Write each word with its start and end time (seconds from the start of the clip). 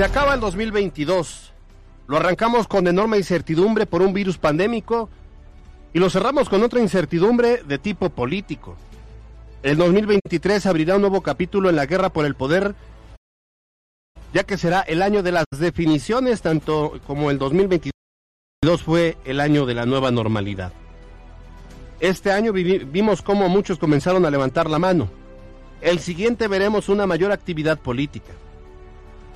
Se 0.00 0.06
acaba 0.06 0.32
el 0.32 0.40
2022. 0.40 1.52
Lo 2.06 2.16
arrancamos 2.16 2.66
con 2.66 2.86
enorme 2.86 3.18
incertidumbre 3.18 3.84
por 3.84 4.00
un 4.00 4.14
virus 4.14 4.38
pandémico 4.38 5.10
y 5.92 5.98
lo 5.98 6.08
cerramos 6.08 6.48
con 6.48 6.62
otra 6.62 6.80
incertidumbre 6.80 7.62
de 7.64 7.76
tipo 7.76 8.08
político. 8.08 8.78
El 9.62 9.76
2023 9.76 10.64
abrirá 10.64 10.94
un 10.94 11.02
nuevo 11.02 11.20
capítulo 11.20 11.68
en 11.68 11.76
la 11.76 11.84
guerra 11.84 12.08
por 12.08 12.24
el 12.24 12.34
poder, 12.34 12.74
ya 14.32 14.44
que 14.44 14.56
será 14.56 14.80
el 14.80 15.02
año 15.02 15.22
de 15.22 15.32
las 15.32 15.44
definiciones, 15.54 16.40
tanto 16.40 16.98
como 17.06 17.30
el 17.30 17.36
2022 17.36 17.92
fue 18.82 19.18
el 19.26 19.38
año 19.38 19.66
de 19.66 19.74
la 19.74 19.84
nueva 19.84 20.10
normalidad. 20.10 20.72
Este 22.00 22.32
año 22.32 22.54
vimos 22.54 23.20
cómo 23.20 23.50
muchos 23.50 23.78
comenzaron 23.78 24.24
a 24.24 24.30
levantar 24.30 24.70
la 24.70 24.78
mano. 24.78 25.10
El 25.82 25.98
siguiente 25.98 26.48
veremos 26.48 26.88
una 26.88 27.06
mayor 27.06 27.32
actividad 27.32 27.78
política. 27.78 28.32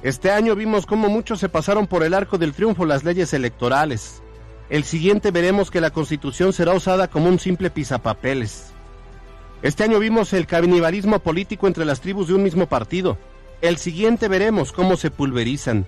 Este 0.04 0.30
año 0.30 0.54
vimos 0.54 0.84
cómo 0.84 1.08
muchos 1.08 1.40
se 1.40 1.48
pasaron 1.48 1.86
por 1.86 2.02
el 2.02 2.12
arco 2.12 2.36
del 2.36 2.52
triunfo 2.52 2.84
las 2.84 3.04
leyes 3.04 3.32
electorales. 3.32 4.22
El 4.68 4.84
siguiente 4.84 5.30
veremos 5.30 5.70
que 5.70 5.80
la 5.80 5.92
constitución 5.92 6.52
será 6.52 6.74
usada 6.74 7.08
como 7.08 7.26
un 7.30 7.38
simple 7.38 7.70
pisapapeles. 7.70 8.74
Este 9.62 9.82
año 9.82 9.98
vimos 9.98 10.34
el 10.34 10.46
canibalismo 10.46 11.20
político 11.20 11.66
entre 11.66 11.86
las 11.86 12.02
tribus 12.02 12.28
de 12.28 12.34
un 12.34 12.42
mismo 12.42 12.66
partido. 12.66 13.16
El 13.62 13.78
siguiente 13.78 14.28
veremos 14.28 14.72
cómo 14.72 14.98
se 14.98 15.10
pulverizan. 15.10 15.86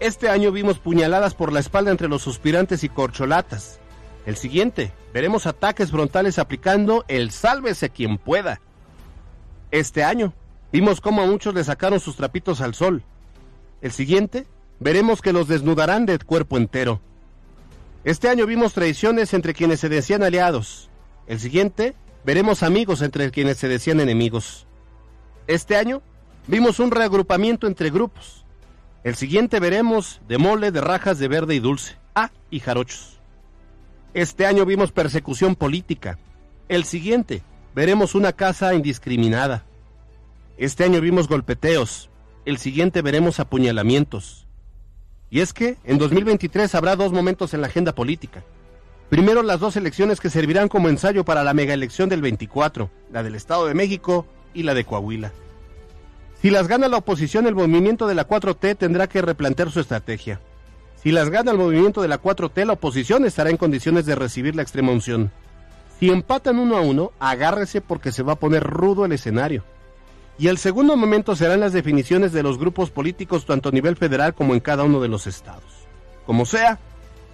Este 0.00 0.28
año 0.28 0.52
vimos 0.52 0.78
puñaladas 0.78 1.32
por 1.32 1.50
la 1.50 1.60
espalda 1.60 1.92
entre 1.92 2.08
los 2.08 2.20
suspirantes 2.20 2.84
y 2.84 2.90
corcholatas. 2.90 3.80
El 4.26 4.36
siguiente, 4.36 4.92
veremos 5.14 5.46
ataques 5.46 5.90
frontales 5.90 6.38
aplicando 6.38 7.06
el 7.08 7.30
sálvese 7.30 7.88
quien 7.88 8.18
pueda. 8.18 8.60
Este 9.70 10.04
año, 10.04 10.34
vimos 10.72 11.00
cómo 11.00 11.22
a 11.22 11.26
muchos 11.26 11.54
le 11.54 11.64
sacaron 11.64 12.00
sus 12.00 12.16
trapitos 12.16 12.60
al 12.60 12.74
sol. 12.74 13.02
El 13.84 13.92
siguiente, 13.92 14.46
veremos 14.80 15.20
que 15.20 15.34
los 15.34 15.46
desnudarán 15.46 16.06
de 16.06 16.18
cuerpo 16.18 16.56
entero. 16.56 17.02
Este 18.02 18.30
año 18.30 18.46
vimos 18.46 18.72
traiciones 18.72 19.34
entre 19.34 19.52
quienes 19.52 19.78
se 19.78 19.90
decían 19.90 20.22
aliados. 20.22 20.88
El 21.26 21.38
siguiente, 21.38 21.94
veremos 22.24 22.62
amigos 22.62 23.02
entre 23.02 23.30
quienes 23.30 23.58
se 23.58 23.68
decían 23.68 24.00
enemigos. 24.00 24.66
Este 25.48 25.76
año, 25.76 26.00
vimos 26.46 26.80
un 26.80 26.92
reagrupamiento 26.92 27.66
entre 27.66 27.90
grupos. 27.90 28.46
El 29.02 29.16
siguiente 29.16 29.60
veremos 29.60 30.22
de 30.28 30.38
mole, 30.38 30.72
de 30.72 30.80
rajas 30.80 31.18
de 31.18 31.28
verde 31.28 31.54
y 31.54 31.58
dulce. 31.58 31.96
Ah, 32.14 32.30
y 32.50 32.60
jarochos. 32.60 33.20
Este 34.14 34.46
año 34.46 34.64
vimos 34.64 34.92
persecución 34.92 35.56
política. 35.56 36.18
El 36.70 36.84
siguiente, 36.84 37.42
veremos 37.74 38.14
una 38.14 38.32
casa 38.32 38.72
indiscriminada. 38.72 39.66
Este 40.56 40.84
año 40.84 41.02
vimos 41.02 41.28
golpeteos, 41.28 42.08
el 42.44 42.58
siguiente 42.58 43.02
veremos 43.02 43.40
apuñalamientos. 43.40 44.46
Y 45.30 45.40
es 45.40 45.52
que 45.52 45.78
en 45.84 45.98
2023 45.98 46.74
habrá 46.74 46.96
dos 46.96 47.12
momentos 47.12 47.54
en 47.54 47.60
la 47.60 47.66
agenda 47.66 47.94
política. 47.94 48.44
Primero 49.08 49.42
las 49.42 49.60
dos 49.60 49.76
elecciones 49.76 50.20
que 50.20 50.30
servirán 50.30 50.68
como 50.68 50.88
ensayo 50.88 51.24
para 51.24 51.44
la 51.44 51.54
megaelección 51.54 52.08
del 52.08 52.22
24, 52.22 52.90
la 53.12 53.22
del 53.22 53.34
Estado 53.34 53.66
de 53.66 53.74
México 53.74 54.26
y 54.54 54.62
la 54.62 54.74
de 54.74 54.84
Coahuila. 54.84 55.32
Si 56.40 56.50
las 56.50 56.68
gana 56.68 56.88
la 56.88 56.98
oposición, 56.98 57.46
el 57.46 57.54
movimiento 57.54 58.06
de 58.06 58.14
la 58.14 58.28
4T 58.28 58.76
tendrá 58.76 59.06
que 59.06 59.22
replantear 59.22 59.70
su 59.70 59.80
estrategia. 59.80 60.40
Si 61.02 61.10
las 61.10 61.30
gana 61.30 61.52
el 61.52 61.58
movimiento 61.58 62.02
de 62.02 62.08
la 62.08 62.20
4T, 62.20 62.64
la 62.64 62.74
oposición 62.74 63.24
estará 63.24 63.50
en 63.50 63.56
condiciones 63.56 64.06
de 64.06 64.14
recibir 64.14 64.54
la 64.54 64.62
extrema 64.62 64.92
unción. 64.92 65.30
Si 65.98 66.10
empatan 66.10 66.58
uno 66.58 66.76
a 66.76 66.80
uno, 66.80 67.12
agárrese 67.18 67.80
porque 67.80 68.12
se 68.12 68.22
va 68.22 68.34
a 68.34 68.38
poner 68.38 68.62
rudo 68.62 69.04
el 69.04 69.12
escenario. 69.12 69.64
Y 70.38 70.48
el 70.48 70.58
segundo 70.58 70.96
momento 70.96 71.36
serán 71.36 71.60
las 71.60 71.72
definiciones 71.72 72.32
de 72.32 72.42
los 72.42 72.58
grupos 72.58 72.90
políticos 72.90 73.46
tanto 73.46 73.68
a 73.68 73.72
nivel 73.72 73.96
federal 73.96 74.34
como 74.34 74.54
en 74.54 74.60
cada 74.60 74.82
uno 74.82 75.00
de 75.00 75.08
los 75.08 75.26
estados. 75.26 75.86
Como 76.26 76.44
sea, 76.44 76.78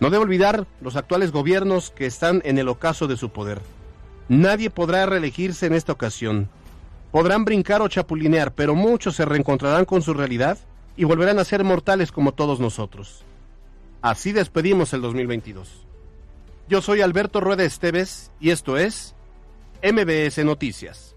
no 0.01 0.11
debe 0.11 0.25
olvidar 0.25 0.67
los 0.81 0.97
actuales 0.97 1.33
gobiernos 1.33 1.91
que 1.91 2.07
están 2.07 2.43
en 2.45 2.59
el 2.59 2.69
ocaso 2.69 3.07
de 3.07 3.17
su 3.17 3.31
poder. 3.31 3.61
Nadie 4.29 4.71
podrá 4.71 5.07
reelegirse 5.07 5.67
en 5.67 5.75
esta 5.75 5.93
ocasión. 5.93 6.49
Podrán 7.11 7.45
brincar 7.45 7.83
o 7.83 7.89
chapulinear, 7.89 8.53
pero 8.53 8.75
muchos 8.75 9.17
se 9.17 9.25
reencontrarán 9.25 9.85
con 9.85 10.03
su 10.03 10.15
realidad 10.15 10.59
y 10.97 11.05
volverán 11.05 11.39
a 11.39 11.45
ser 11.45 11.65
mortales 11.65 12.13
como 12.13 12.33
todos 12.33 12.61
nosotros. 12.61 13.25
Así 14.03 14.33
despedimos 14.33 14.93
el 14.93 15.01
2022. 15.01 15.87
Yo 16.69 16.81
soy 16.81 17.01
Alberto 17.01 17.41
Rueda 17.41 17.65
Esteves 17.65 18.31
y 18.41 18.51
esto 18.51 18.77
es 18.77 19.15
MBS 19.83 20.45
Noticias. 20.45 21.17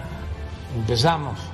Empezamos. 0.75 1.50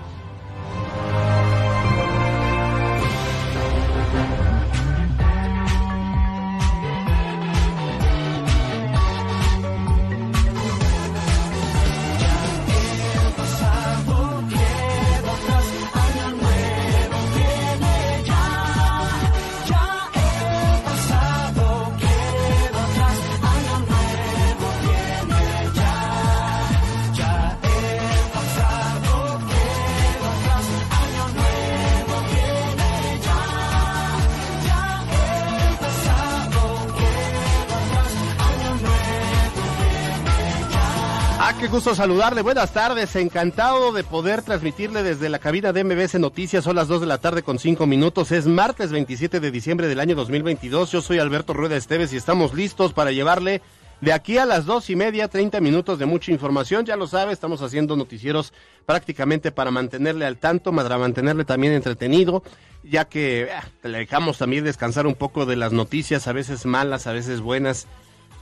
Gusto 41.66 41.96
saludarle. 41.96 42.44
Buenas 42.44 42.72
tardes. 42.72 43.16
Encantado 43.16 43.92
de 43.92 44.04
poder 44.04 44.44
transmitirle 44.44 45.02
desde 45.02 45.28
la 45.28 45.40
cabina 45.40 45.74
de 45.74 45.84
MBS 45.84 46.20
Noticias. 46.20 46.64
Son 46.64 46.76
las 46.76 46.88
2 46.88 47.02
de 47.02 47.08
la 47.08 47.18
tarde 47.18 47.42
con 47.42 47.58
5 47.58 47.86
minutos. 47.88 48.32
Es 48.32 48.46
martes 48.46 48.92
27 48.92 49.40
de 49.40 49.52
diciembre 49.52 49.88
del 49.88 50.00
año 50.00 50.16
2022. 50.16 50.92
Yo 50.92 51.02
soy 51.02 51.18
Alberto 51.20 51.54
Rueda 51.54 51.76
Esteves 51.76 52.14
y 52.14 52.18
estamos 52.18 52.54
listos 52.54 52.94
para 52.94 53.12
llevarle 53.12 53.62
de 54.00 54.14
aquí 54.14 54.38
a 54.38 54.46
las 54.46 54.66
dos 54.66 54.90
y 54.92 54.96
media, 54.96 55.28
30 55.28 55.60
minutos 55.60 56.00
de 56.00 56.06
mucha 56.06 56.32
información. 56.32 56.86
Ya 56.86 56.96
lo 56.96 57.08
sabe, 57.08 57.34
estamos 57.34 57.62
haciendo 57.62 57.98
noticieros 57.98 58.54
prácticamente 58.86 59.52
para 59.52 59.72
mantenerle 59.72 60.26
al 60.26 60.38
tanto, 60.38 60.72
para 60.72 60.98
mantenerle 60.98 61.44
también 61.44 61.74
entretenido, 61.74 62.44
ya 62.84 63.06
que 63.06 63.44
eh, 63.44 63.50
le 63.84 63.98
dejamos 63.98 64.38
también 64.38 64.64
descansar 64.64 65.08
un 65.08 65.16
poco 65.16 65.46
de 65.46 65.56
las 65.56 65.74
noticias, 65.74 66.28
a 66.28 66.34
veces 66.34 66.66
malas, 66.66 67.08
a 67.08 67.14
veces 67.14 67.42
buenas 67.42 67.88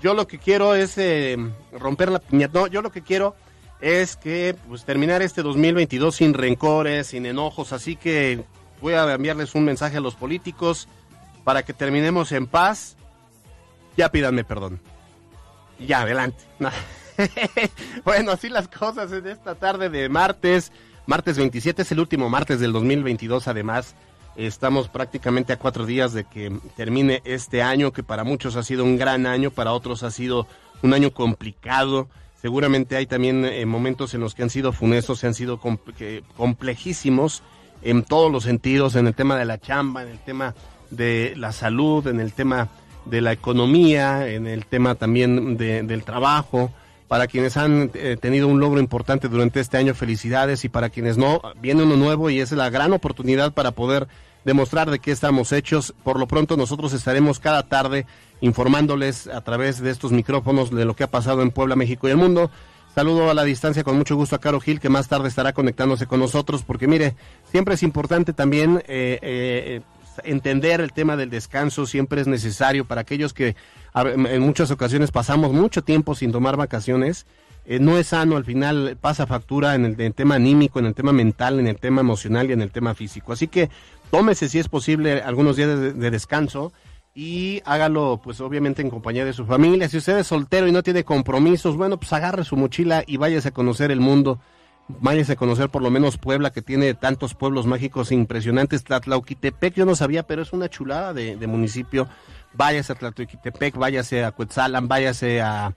yo 0.05 0.13
lo 0.13 0.27
que 0.27 0.37
quiero 0.37 0.75
es 0.75 0.99
eh, 0.99 1.35
romper 1.71 2.11
la 2.11 2.19
piñata. 2.19 2.59
No, 2.59 2.67
yo 2.67 2.83
lo 2.83 2.91
que 2.91 3.01
quiero 3.01 3.35
es 3.81 4.15
que 4.15 4.55
pues 4.67 4.85
terminar 4.85 5.23
este 5.23 5.41
2022 5.41 6.15
sin 6.15 6.35
rencores, 6.35 7.07
sin 7.07 7.25
enojos, 7.25 7.73
así 7.73 7.95
que 7.95 8.43
voy 8.81 8.93
a 8.93 9.11
enviarles 9.11 9.55
un 9.55 9.65
mensaje 9.65 9.97
a 9.97 10.01
los 10.01 10.13
políticos 10.13 10.87
para 11.43 11.63
que 11.65 11.73
terminemos 11.73 12.31
en 12.33 12.45
paz. 12.45 12.97
Ya 13.97 14.11
pídanme 14.11 14.43
perdón. 14.43 14.79
Ya, 15.79 16.01
adelante. 16.01 16.43
bueno, 18.05 18.29
así 18.29 18.47
las 18.47 18.67
cosas 18.67 19.11
en 19.11 19.25
esta 19.25 19.55
tarde 19.55 19.89
de 19.89 20.07
martes. 20.07 20.71
Martes 21.07 21.35
27 21.35 21.81
es 21.81 21.91
el 21.91 21.99
último 21.99 22.29
martes 22.29 22.59
del 22.59 22.73
2022 22.73 23.47
además. 23.47 23.95
Estamos 24.35 24.89
prácticamente 24.89 25.53
a 25.53 25.59
cuatro 25.59 25.85
días 25.85 26.11
de 26.11 26.25
que 26.25 26.51
termine 26.75 27.21
este 27.23 27.61
año, 27.61 27.93
que 27.93 28.03
para 28.03 28.25
muchos 28.25 28.57
ha 28.57 28.63
sido 28.63 28.83
un 28.83 28.97
gran 28.97 29.25
año, 29.25 29.49
para 29.49 29.71
otros 29.71 30.03
ha 30.03 30.11
sido 30.11 30.45
un 30.81 30.93
año 30.93 31.11
complicado. 31.11 32.09
Seguramente 32.41 32.97
hay 32.97 33.05
también 33.05 33.45
eh, 33.45 33.65
momentos 33.65 34.13
en 34.13 34.19
los 34.19 34.35
que 34.35 34.43
han 34.43 34.49
sido 34.49 34.73
funestos, 34.73 35.19
se 35.19 35.27
han 35.27 35.33
sido 35.33 35.59
complejísimos 36.35 37.43
en 37.81 38.03
todos 38.03 38.31
los 38.31 38.43
sentidos, 38.43 38.95
en 38.95 39.07
el 39.07 39.15
tema 39.15 39.37
de 39.37 39.45
la 39.45 39.57
chamba, 39.57 40.03
en 40.03 40.09
el 40.09 40.19
tema 40.19 40.53
de 40.89 41.33
la 41.37 41.51
salud, 41.53 42.05
en 42.07 42.19
el 42.19 42.33
tema 42.33 42.67
de 43.05 43.21
la 43.21 43.31
economía, 43.31 44.27
en 44.27 44.47
el 44.47 44.65
tema 44.65 44.95
también 44.95 45.55
del 45.57 46.03
trabajo. 46.03 46.71
Para 47.07 47.27
quienes 47.27 47.55
han 47.55 47.91
eh, 47.93 48.17
tenido 48.19 48.47
un 48.47 48.59
logro 48.59 48.79
importante 48.79 49.27
durante 49.29 49.59
este 49.59 49.77
año, 49.77 49.93
felicidades 49.93 50.65
y 50.65 50.69
para 50.69 50.89
quienes 50.89 51.17
no, 51.17 51.39
viene 51.61 51.83
uno 51.83 51.95
nuevo 51.95 52.31
y 52.31 52.39
es 52.39 52.51
la 52.51 52.71
gran 52.71 52.93
oportunidad 52.93 53.53
para 53.53 53.71
poder 53.71 54.07
demostrar 54.45 54.89
de 54.89 54.99
qué 54.99 55.11
estamos 55.11 55.51
hechos. 55.51 55.93
Por 56.03 56.17
lo 56.19 56.27
pronto 56.27 56.55
nosotros 56.55 56.93
estaremos 56.93 57.39
cada 57.39 57.63
tarde 57.63 58.05
informándoles 58.39 59.27
a 59.27 59.41
través 59.41 59.81
de 59.81 59.89
estos 59.89 60.11
micrófonos 60.11 60.71
de 60.71 60.85
lo 60.85 60.95
que 60.95 61.03
ha 61.03 61.11
pasado 61.11 61.41
en 61.41 61.51
Puebla, 61.51 61.75
México 61.75 62.07
y 62.07 62.11
el 62.11 62.17
mundo. 62.17 62.49
Saludo 62.93 63.29
a 63.29 63.33
la 63.33 63.43
distancia 63.43 63.83
con 63.83 63.97
mucho 63.97 64.15
gusto 64.15 64.37
a 64.37 64.39
Caro 64.39 64.61
Gil, 64.61 64.79
que 64.79 64.87
más 64.87 65.09
tarde 65.09 65.27
estará 65.27 65.51
conectándose 65.51 66.07
con 66.07 66.21
nosotros, 66.21 66.63
porque 66.63 66.87
mire, 66.87 67.15
siempre 67.51 67.73
es 67.73 67.83
importante 67.83 68.31
también 68.31 68.81
eh, 68.87 69.19
eh, 69.21 69.81
entender 70.23 70.79
el 70.79 70.93
tema 70.93 71.17
del 71.17 71.29
descanso, 71.29 71.85
siempre 71.87 72.21
es 72.21 72.27
necesario 72.27 72.85
para 72.85 73.01
aquellos 73.01 73.33
que 73.33 73.57
en 73.93 74.41
muchas 74.41 74.71
ocasiones 74.71 75.11
pasamos 75.11 75.51
mucho 75.51 75.83
tiempo 75.83 76.15
sin 76.15 76.31
tomar 76.31 76.55
vacaciones. 76.55 77.25
Eh, 77.67 77.79
no 77.79 77.97
es 77.97 78.07
sano, 78.07 78.37
al 78.37 78.45
final 78.45 78.97
pasa 79.01 79.25
factura 79.25 79.73
en 79.73 79.85
el, 79.85 80.13
tema 80.13 80.35
anímico, 80.35 80.79
en 80.79 80.85
el 80.85 80.93
tema 80.93 81.11
mental, 81.11 81.59
en 81.59 81.67
el 81.67 81.77
tema 81.77 82.01
emocional 82.01 82.49
y 82.49 82.53
en 82.53 82.61
el 82.61 82.71
tema 82.71 82.93
físico. 82.93 83.33
Así 83.33 83.47
que 83.47 83.69
tómese 84.11 84.49
si 84.49 84.59
es 84.59 84.69
posible 84.69 85.21
algunos 85.21 85.55
días 85.55 85.79
de, 85.79 86.11
descanso 86.11 86.71
y 87.15 87.61
hágalo 87.65 88.21
pues 88.23 88.39
obviamente 88.39 88.83
en 88.83 88.91
compañía 88.91 89.25
de 89.25 89.33
su 89.33 89.45
familia. 89.45 89.89
Si 89.89 89.97
usted 89.97 90.19
es 90.19 90.27
soltero 90.27 90.67
y 90.67 90.71
no 90.71 90.83
tiene 90.83 91.03
compromisos, 91.03 91.75
bueno, 91.75 91.97
pues 91.97 92.13
agarre 92.13 92.43
su 92.43 92.55
mochila 92.55 93.03
y 93.07 93.17
váyase 93.17 93.47
a 93.47 93.51
conocer 93.51 93.89
el 93.89 93.99
mundo. 93.99 94.39
Váyase 94.87 95.31
a 95.31 95.35
conocer 95.35 95.69
por 95.69 95.81
lo 95.81 95.89
menos 95.89 96.19
Puebla, 96.19 96.51
que 96.51 96.61
tiene 96.61 96.93
tantos 96.93 97.33
pueblos 97.33 97.65
mágicos 97.65 98.11
impresionantes. 98.11 98.83
Tlatlauquitepec, 98.83 99.73
yo 99.73 99.85
no 99.85 99.95
sabía, 99.95 100.21
pero 100.27 100.43
es 100.43 100.53
una 100.53 100.69
chulada 100.69 101.11
de, 101.11 101.47
municipio. 101.47 102.07
Váyase 102.53 102.93
a 102.93 102.95
Tlatlauquitepec, 102.95 103.75
váyase 103.75 104.23
a 104.23 104.31
Cuetzalan, 104.31 104.87
váyase 104.87 105.41
a, 105.41 105.73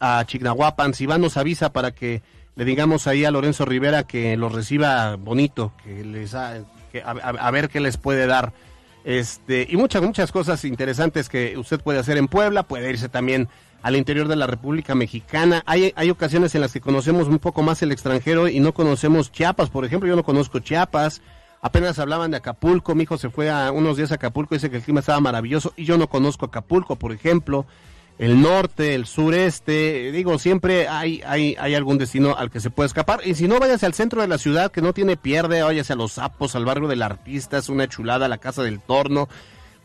a 0.00 0.24
Chignahuapan. 0.26 0.94
Si 0.94 1.06
va, 1.06 1.18
nos 1.18 1.36
avisa 1.36 1.72
para 1.72 1.92
que 1.92 2.22
le 2.56 2.64
digamos 2.64 3.06
ahí 3.06 3.24
a 3.24 3.30
Lorenzo 3.30 3.64
Rivera 3.64 4.04
que 4.04 4.36
lo 4.36 4.48
reciba 4.48 5.16
bonito, 5.16 5.72
que 5.84 6.04
les 6.04 6.34
a, 6.34 6.64
ver 7.52 7.68
qué 7.68 7.80
les 7.80 7.96
puede 7.96 8.26
dar. 8.26 8.52
Este, 9.04 9.66
y 9.70 9.76
muchas, 9.76 10.02
muchas 10.02 10.32
cosas 10.32 10.64
interesantes 10.64 11.28
que 11.28 11.56
usted 11.56 11.80
puede 11.80 11.98
hacer 11.98 12.16
en 12.18 12.28
Puebla, 12.28 12.64
puede 12.64 12.90
irse 12.90 13.08
también 13.08 13.48
al 13.82 13.96
interior 13.96 14.28
de 14.28 14.36
la 14.36 14.46
República 14.46 14.94
Mexicana. 14.94 15.62
Hay, 15.64 15.92
hay 15.96 16.10
ocasiones 16.10 16.54
en 16.54 16.60
las 16.60 16.72
que 16.72 16.80
conocemos 16.80 17.28
un 17.28 17.38
poco 17.38 17.62
más 17.62 17.80
el 17.82 17.92
extranjero 17.92 18.48
y 18.48 18.60
no 18.60 18.74
conocemos 18.74 19.32
Chiapas, 19.32 19.70
por 19.70 19.84
ejemplo, 19.84 20.08
yo 20.08 20.16
no 20.16 20.24
conozco 20.24 20.58
Chiapas. 20.58 21.22
Apenas 21.62 21.98
hablaban 21.98 22.30
de 22.30 22.38
Acapulco, 22.38 22.94
mi 22.94 23.02
hijo 23.02 23.18
se 23.18 23.28
fue 23.28 23.50
a 23.50 23.70
unos 23.70 23.98
días 23.98 24.12
a 24.12 24.14
Acapulco, 24.16 24.54
dice 24.54 24.70
que 24.70 24.78
el 24.78 24.82
clima 24.82 25.00
estaba 25.00 25.20
maravilloso 25.20 25.74
y 25.76 25.84
yo 25.84 25.98
no 25.98 26.08
conozco 26.08 26.46
Acapulco, 26.46 26.96
por 26.96 27.12
ejemplo 27.12 27.66
el 28.20 28.42
norte, 28.42 28.94
el 28.94 29.06
sureste, 29.06 30.12
digo, 30.12 30.38
siempre 30.38 30.88
hay, 30.88 31.22
hay, 31.26 31.56
hay 31.58 31.74
algún 31.74 31.96
destino 31.96 32.36
al 32.36 32.50
que 32.50 32.60
se 32.60 32.68
puede 32.68 32.88
escapar. 32.88 33.22
Y 33.24 33.34
si 33.34 33.48
no, 33.48 33.58
váyase 33.58 33.86
al 33.86 33.94
centro 33.94 34.20
de 34.20 34.28
la 34.28 34.36
ciudad, 34.36 34.70
que 34.70 34.82
no 34.82 34.92
tiene 34.92 35.16
pierde, 35.16 35.62
váyase 35.62 35.94
a 35.94 35.96
Los 35.96 36.12
Sapos, 36.12 36.54
al 36.54 36.66
barrio 36.66 36.86
del 36.86 37.00
Artista, 37.00 37.56
es 37.56 37.70
una 37.70 37.88
chulada, 37.88 38.28
la 38.28 38.36
Casa 38.36 38.62
del 38.62 38.78
Torno. 38.78 39.30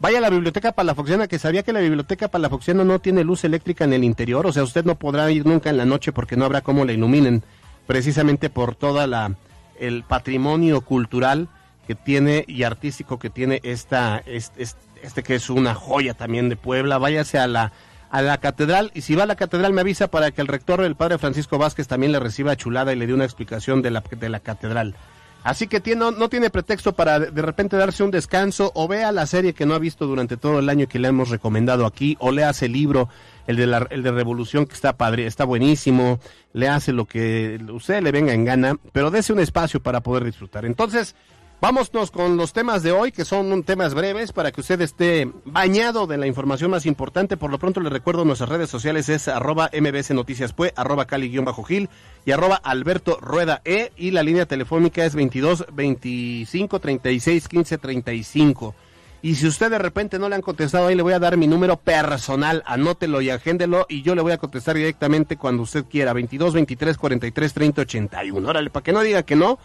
Vaya 0.01 0.17
a 0.17 0.21
la 0.21 0.29
biblioteca 0.29 0.73
Palafoxiana, 0.73 1.27
que 1.27 1.39
sabía 1.39 1.63
que 1.63 1.71
la 1.71 1.79
biblioteca 1.79 2.27
Palafoxiana 2.27 2.83
no 2.83 2.99
tiene 2.99 3.23
luz 3.23 3.45
eléctrica 3.45 3.85
en 3.85 3.93
el 3.93 4.03
interior, 4.03 4.45
o 4.45 4.51
sea, 4.51 4.63
usted 4.63 4.83
no 4.83 4.95
podrá 4.95 5.31
ir 5.31 5.45
nunca 5.45 5.69
en 5.69 5.77
la 5.77 5.85
noche 5.85 6.11
porque 6.11 6.35
no 6.35 6.43
habrá 6.43 6.59
cómo 6.59 6.83
la 6.83 6.91
iluminen, 6.91 7.41
precisamente 7.87 8.49
por 8.49 8.75
toda 8.75 9.07
la 9.07 9.33
el 9.79 10.03
patrimonio 10.03 10.81
cultural 10.81 11.47
que 11.87 11.95
tiene 11.95 12.43
y 12.49 12.63
artístico 12.63 13.17
que 13.17 13.29
tiene 13.29 13.61
esta 13.63 14.21
este, 14.25 14.65
este 15.01 15.23
que 15.23 15.35
es 15.35 15.49
una 15.49 15.73
joya 15.73 16.15
también 16.15 16.49
de 16.49 16.57
Puebla. 16.57 16.97
Váyase 16.97 17.39
a 17.39 17.47
la 17.47 17.71
a 18.15 18.21
la 18.21 18.37
catedral 18.37 18.91
y 18.93 19.01
si 19.01 19.13
va 19.13 19.23
a 19.23 19.25
la 19.25 19.35
catedral 19.35 19.73
me 19.73 19.81
avisa 19.81 20.07
para 20.07 20.31
que 20.31 20.39
el 20.39 20.47
rector, 20.47 20.79
el 20.81 20.95
padre 20.95 21.17
Francisco 21.17 21.57
Vázquez, 21.57 21.89
también 21.89 22.13
le 22.13 22.19
reciba 22.21 22.55
chulada 22.55 22.93
y 22.93 22.95
le 22.95 23.07
dé 23.07 23.13
una 23.13 23.25
explicación 23.25 23.81
de 23.81 23.91
la, 23.91 24.01
de 24.09 24.29
la 24.29 24.39
catedral. 24.39 24.95
Así 25.43 25.67
que 25.67 25.81
tiene, 25.81 26.11
no, 26.17 26.29
tiene 26.29 26.49
pretexto 26.49 26.93
para 26.93 27.19
de, 27.19 27.41
repente 27.41 27.75
darse 27.75 28.03
un 28.03 28.11
descanso 28.11 28.71
o 28.73 28.87
vea 28.87 29.11
la 29.11 29.25
serie 29.25 29.53
que 29.53 29.65
no 29.65 29.73
ha 29.73 29.79
visto 29.79 30.07
durante 30.07 30.37
todo 30.37 30.59
el 30.59 30.69
año 30.69 30.87
que 30.87 30.97
le 30.97 31.09
hemos 31.09 31.29
recomendado 31.29 31.85
aquí 31.85 32.15
o 32.21 32.31
le 32.31 32.45
hace 32.45 32.67
el 32.67 32.71
libro, 32.71 33.09
el 33.47 33.57
de, 33.57 33.67
la, 33.67 33.85
el 33.89 34.01
de 34.01 34.11
Revolución 34.11 34.65
que 34.65 34.75
está 34.75 34.93
padre, 34.93 35.27
está 35.27 35.43
buenísimo, 35.43 36.21
le 36.53 36.69
hace 36.69 36.93
lo 36.93 37.03
que 37.05 37.59
usted 37.69 38.01
le 38.01 38.13
venga 38.13 38.33
en 38.33 38.45
gana, 38.45 38.77
pero 38.93 39.11
dése 39.11 39.33
un 39.33 39.39
espacio 39.41 39.81
para 39.81 39.99
poder 39.99 40.23
disfrutar. 40.23 40.65
Entonces, 40.65 41.15
Vámonos 41.61 42.11
con 42.11 42.35
los 42.35 42.51
temas 42.51 42.83
de 42.83 42.91
hoy, 42.91 43.11
que 43.11 43.23
son 43.23 43.63
temas 43.63 43.93
breves 43.93 44.33
para 44.33 44.51
que 44.51 44.61
usted 44.61 44.81
esté 44.81 45.31
bañado 45.45 46.05
de 46.05 46.17
la 46.17 46.27
información 46.27 46.69
más 46.69 46.85
importante. 46.85 47.37
Por 47.37 47.49
lo 47.49 47.57
pronto 47.57 47.79
le 47.79 47.89
recuerdo 47.89 48.25
nuestras 48.25 48.49
redes 48.49 48.69
sociales 48.69 49.07
es 49.07 49.29
arroba 49.29 49.71
mbs 49.73 50.11
noticias 50.11 50.53
arroba 50.75 51.05
cali-gil 51.05 51.89
y 52.25 52.31
arroba 52.31 52.57
alberto 52.57 53.17
rueda 53.21 53.61
e 53.63 53.93
y 53.95 54.11
la 54.11 54.21
línea 54.21 54.45
telefónica 54.45 55.05
es 55.05 55.15
22 55.15 55.65
25 55.71 56.79
36 56.79 57.47
15 57.47 57.77
35. 57.77 58.75
Y 59.21 59.35
si 59.35 59.47
usted 59.47 59.71
de 59.71 59.79
repente 59.79 60.19
no 60.19 60.29
le 60.29 60.35
han 60.35 60.41
contestado 60.41 60.87
ahí, 60.87 60.95
le 60.95 61.01
voy 61.01 61.13
a 61.13 61.19
dar 61.19 61.35
mi 61.37 61.47
número 61.47 61.77
personal, 61.77 62.63
anótelo 62.67 63.21
y 63.21 63.29
agéndelo 63.31 63.87
y 63.89 64.03
yo 64.03 64.13
le 64.13 64.21
voy 64.21 64.33
a 64.33 64.37
contestar 64.37 64.75
directamente 64.75 65.37
cuando 65.37 65.63
usted 65.63 65.85
quiera, 65.85 66.13
22 66.13 66.53
23 66.53 66.97
43 66.97 67.53
30 67.53 67.81
81. 67.81 68.47
Órale, 68.47 68.69
para 68.69 68.83
que 68.83 68.91
no 68.91 69.01
diga 69.01 69.23
que 69.23 69.35
no 69.35 69.57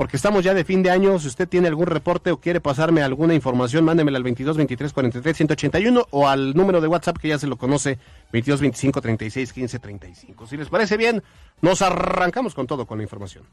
porque 0.00 0.16
estamos 0.16 0.42
ya 0.42 0.54
de 0.54 0.64
fin 0.64 0.82
de 0.82 0.88
año. 0.88 1.18
Si 1.18 1.28
usted 1.28 1.46
tiene 1.46 1.68
algún 1.68 1.84
reporte 1.84 2.30
o 2.30 2.40
quiere 2.40 2.58
pasarme 2.58 3.02
alguna 3.02 3.34
información, 3.34 3.84
mándemela 3.84 4.16
al 4.16 4.22
22 4.22 4.56
23 4.56 4.94
43 4.94 5.36
181 5.36 6.06
o 6.08 6.26
al 6.26 6.54
número 6.54 6.80
de 6.80 6.88
WhatsApp 6.88 7.18
que 7.18 7.28
ya 7.28 7.38
se 7.38 7.46
lo 7.46 7.58
conoce, 7.58 7.98
22 8.32 8.62
25 8.62 8.98
36 9.02 9.52
15 9.52 9.78
35. 9.78 10.46
Si 10.46 10.56
les 10.56 10.70
parece 10.70 10.96
bien, 10.96 11.22
nos 11.60 11.82
arrancamos 11.82 12.54
con 12.54 12.66
todo 12.66 12.86
con 12.86 12.96
la 12.96 13.04
información. 13.04 13.44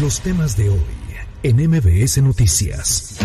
Los 0.00 0.20
temas 0.22 0.56
de 0.56 0.70
hoy 0.70 0.80
en 1.44 1.70
MBS 1.70 2.20
Noticias. 2.20 3.16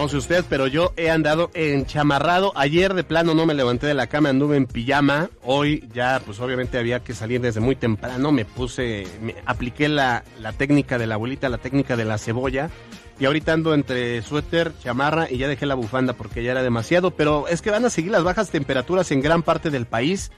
No 0.00 0.08
sé 0.08 0.16
usted, 0.16 0.46
pero 0.48 0.66
yo 0.66 0.94
he 0.96 1.10
andado 1.10 1.50
enchamarrado. 1.52 2.52
Ayer 2.56 2.94
de 2.94 3.04
plano 3.04 3.34
no 3.34 3.44
me 3.44 3.52
levanté 3.52 3.86
de 3.86 3.92
la 3.92 4.06
cama, 4.06 4.30
anduve 4.30 4.56
en 4.56 4.64
pijama. 4.64 5.28
Hoy 5.42 5.86
ya, 5.92 6.22
pues 6.24 6.40
obviamente 6.40 6.78
había 6.78 7.00
que 7.00 7.12
salir 7.12 7.42
desde 7.42 7.60
muy 7.60 7.76
temprano. 7.76 8.32
Me 8.32 8.46
puse, 8.46 9.06
me 9.20 9.34
apliqué 9.44 9.90
la, 9.90 10.24
la 10.40 10.54
técnica 10.54 10.96
de 10.96 11.06
la 11.06 11.16
abuelita, 11.16 11.50
la 11.50 11.58
técnica 11.58 11.98
de 11.98 12.06
la 12.06 12.16
cebolla. 12.16 12.70
Y 13.18 13.26
ahorita 13.26 13.52
ando 13.52 13.74
entre 13.74 14.22
suéter, 14.22 14.72
chamarra 14.82 15.30
y 15.30 15.36
ya 15.36 15.48
dejé 15.48 15.66
la 15.66 15.74
bufanda 15.74 16.14
porque 16.14 16.42
ya 16.42 16.52
era 16.52 16.62
demasiado. 16.62 17.10
Pero 17.10 17.46
es 17.46 17.60
que 17.60 17.70
van 17.70 17.84
a 17.84 17.90
seguir 17.90 18.10
las 18.10 18.24
bajas 18.24 18.48
temperaturas 18.48 19.10
en 19.10 19.20
gran 19.20 19.42
parte 19.42 19.68
del 19.68 19.84
país. 19.84 20.30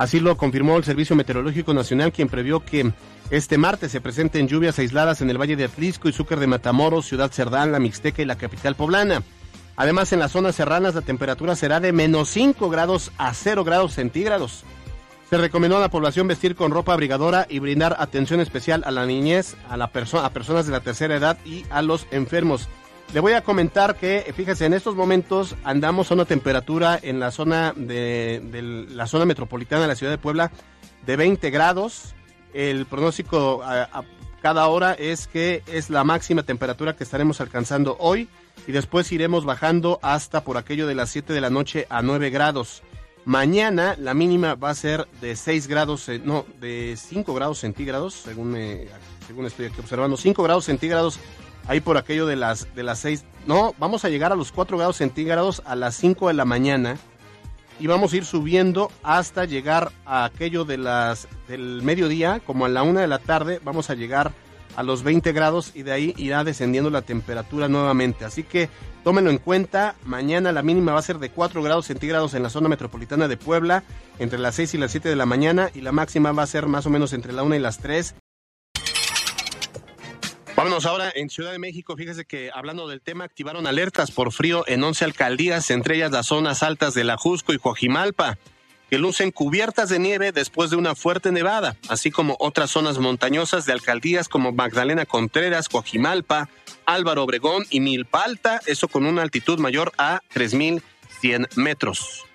Así 0.00 0.18
lo 0.18 0.34
confirmó 0.38 0.78
el 0.78 0.84
Servicio 0.84 1.14
Meteorológico 1.14 1.74
Nacional, 1.74 2.10
quien 2.10 2.30
previó 2.30 2.64
que 2.64 2.90
este 3.30 3.58
martes 3.58 3.92
se 3.92 4.00
presenten 4.00 4.48
lluvias 4.48 4.78
aisladas 4.78 5.20
en 5.20 5.28
el 5.28 5.38
Valle 5.38 5.56
de 5.56 5.64
Atlisco 5.64 6.08
y 6.08 6.12
Zúcar 6.14 6.40
de 6.40 6.46
Matamoros, 6.46 7.04
Ciudad 7.04 7.30
Cerdán, 7.30 7.70
La 7.70 7.80
Mixteca 7.80 8.22
y 8.22 8.24
la 8.24 8.38
capital 8.38 8.76
poblana. 8.76 9.22
Además, 9.76 10.10
en 10.14 10.20
las 10.20 10.32
zonas 10.32 10.54
serranas 10.54 10.94
la 10.94 11.02
temperatura 11.02 11.54
será 11.54 11.80
de 11.80 11.92
menos 11.92 12.30
5 12.30 12.70
grados 12.70 13.12
a 13.18 13.34
0 13.34 13.62
grados 13.62 13.92
centígrados. 13.92 14.64
Se 15.28 15.36
recomendó 15.36 15.76
a 15.76 15.80
la 15.80 15.90
población 15.90 16.26
vestir 16.28 16.56
con 16.56 16.70
ropa 16.70 16.94
abrigadora 16.94 17.46
y 17.50 17.58
brindar 17.58 17.96
atención 17.98 18.40
especial 18.40 18.82
a 18.86 18.90
la 18.92 19.04
niñez, 19.04 19.54
a, 19.68 19.76
la 19.76 19.84
a 19.84 20.30
personas 20.30 20.64
de 20.64 20.72
la 20.72 20.80
tercera 20.80 21.14
edad 21.14 21.36
y 21.44 21.66
a 21.68 21.82
los 21.82 22.06
enfermos. 22.10 22.70
Le 23.12 23.18
voy 23.18 23.32
a 23.32 23.42
comentar 23.42 23.96
que, 23.96 24.32
fíjese, 24.36 24.66
en 24.66 24.72
estos 24.72 24.94
momentos 24.94 25.56
andamos 25.64 26.10
a 26.10 26.14
una 26.14 26.26
temperatura 26.26 26.96
en 27.02 27.18
la 27.18 27.32
zona 27.32 27.72
de, 27.74 28.86
la 28.88 29.08
zona 29.08 29.24
metropolitana 29.24 29.82
de 29.82 29.88
la 29.88 29.96
ciudad 29.96 30.12
de 30.12 30.18
Puebla 30.18 30.52
de 31.04 31.16
20 31.16 31.50
grados 31.50 32.14
el 32.54 32.86
pronóstico 32.86 33.62
a, 33.64 34.04
cada 34.42 34.68
hora 34.68 34.94
es 34.94 35.26
que 35.26 35.62
es 35.66 35.90
la 35.90 36.04
máxima 36.04 36.44
temperatura 36.44 36.96
que 36.96 37.04
estaremos 37.04 37.40
alcanzando 37.40 37.96
hoy 37.98 38.28
y 38.66 38.72
después 38.72 39.10
iremos 39.12 39.44
bajando 39.44 39.98
hasta 40.02 40.44
por 40.44 40.56
aquello 40.56 40.86
de 40.86 40.94
las 40.94 41.10
7 41.10 41.32
de 41.32 41.40
la 41.40 41.50
noche 41.50 41.86
a 41.90 42.02
9 42.02 42.30
grados. 42.30 42.82
Mañana 43.24 43.96
la 43.98 44.14
mínima 44.14 44.54
va 44.54 44.70
a 44.70 44.74
ser 44.74 45.06
de 45.20 45.36
6 45.36 45.66
grados, 45.66 46.08
no, 46.24 46.46
de 46.60 46.96
5 46.96 47.34
grados 47.34 47.58
centígrados, 47.58 48.14
según, 48.14 48.52
me, 48.52 48.86
según 49.26 49.46
estoy 49.46 49.66
aquí 49.66 49.80
observando, 49.80 50.16
5 50.16 50.42
grados 50.42 50.64
centígrados 50.64 51.18
ahí 51.66 51.80
por 51.80 51.96
aquello 51.96 52.26
de 52.26 52.36
las, 52.36 52.74
de 52.74 52.82
las 52.82 52.98
6. 53.00 53.24
No, 53.46 53.74
vamos 53.78 54.04
a 54.04 54.08
llegar 54.08 54.32
a 54.32 54.36
los 54.36 54.52
4 54.52 54.76
grados 54.76 54.96
centígrados 54.96 55.62
a 55.64 55.76
las 55.76 55.96
5 55.96 56.28
de 56.28 56.34
la 56.34 56.44
mañana 56.44 56.96
y 57.80 57.86
vamos 57.86 58.12
a 58.12 58.18
ir 58.18 58.24
subiendo 58.24 58.90
hasta 59.02 59.46
llegar 59.46 59.90
a 60.04 60.24
aquello 60.24 60.64
de 60.64 60.76
las 60.76 61.28
del 61.48 61.82
mediodía, 61.82 62.40
como 62.40 62.66
a 62.66 62.68
la 62.68 62.82
una 62.82 63.00
de 63.00 63.08
la 63.08 63.18
tarde, 63.18 63.60
vamos 63.64 63.88
a 63.88 63.94
llegar 63.94 64.32
a 64.76 64.82
los 64.82 65.02
20 65.02 65.32
grados 65.32 65.72
y 65.74 65.82
de 65.82 65.92
ahí 65.92 66.14
irá 66.16 66.44
descendiendo 66.44 66.90
la 66.90 67.02
temperatura 67.02 67.68
nuevamente. 67.68 68.24
Así 68.24 68.42
que 68.42 68.68
tómenlo 69.02 69.30
en 69.30 69.38
cuenta, 69.38 69.96
mañana 70.04 70.52
la 70.52 70.62
mínima 70.62 70.92
va 70.92 71.00
a 71.00 71.02
ser 71.02 71.18
de 71.18 71.30
4 71.30 71.62
grados 71.62 71.86
centígrados 71.86 72.34
en 72.34 72.42
la 72.42 72.50
zona 72.50 72.68
metropolitana 72.68 73.28
de 73.28 73.36
Puebla 73.36 73.82
entre 74.18 74.38
las 74.38 74.54
6 74.56 74.74
y 74.74 74.78
las 74.78 74.90
7 74.92 75.08
de 75.08 75.16
la 75.16 75.26
mañana 75.26 75.70
y 75.74 75.80
la 75.80 75.92
máxima 75.92 76.32
va 76.32 76.42
a 76.42 76.46
ser 76.46 76.66
más 76.66 76.86
o 76.86 76.90
menos 76.90 77.12
entre 77.14 77.32
la 77.32 77.42
1 77.42 77.56
y 77.56 77.60
las 77.60 77.78
3 77.78 78.14
Vámonos 80.60 80.84
ahora 80.84 81.10
en 81.14 81.30
Ciudad 81.30 81.52
de 81.52 81.58
México. 81.58 81.96
Fíjese 81.96 82.26
que 82.26 82.50
hablando 82.52 82.86
del 82.86 83.00
tema, 83.00 83.24
activaron 83.24 83.66
alertas 83.66 84.10
por 84.10 84.30
frío 84.30 84.62
en 84.66 84.84
11 84.84 85.06
alcaldías, 85.06 85.70
entre 85.70 85.96
ellas 85.96 86.10
las 86.10 86.26
zonas 86.26 86.62
altas 86.62 86.92
de 86.92 87.02
La 87.02 87.16
Jusco 87.16 87.54
y 87.54 87.58
Coajimalpa, 87.58 88.36
que 88.90 88.98
lucen 88.98 89.30
cubiertas 89.30 89.88
de 89.88 89.98
nieve 89.98 90.32
después 90.32 90.68
de 90.68 90.76
una 90.76 90.94
fuerte 90.94 91.32
nevada, 91.32 91.78
así 91.88 92.10
como 92.10 92.36
otras 92.40 92.70
zonas 92.70 92.98
montañosas 92.98 93.64
de 93.64 93.72
alcaldías 93.72 94.28
como 94.28 94.52
Magdalena 94.52 95.06
Contreras, 95.06 95.70
Coajimalpa, 95.70 96.50
Álvaro 96.84 97.22
Obregón 97.22 97.64
y 97.70 97.80
Milpalta, 97.80 98.60
eso 98.66 98.86
con 98.86 99.06
una 99.06 99.22
altitud 99.22 99.58
mayor 99.58 99.92
a 99.96 100.20
3.100 100.34 101.56
metros. 101.56 102.26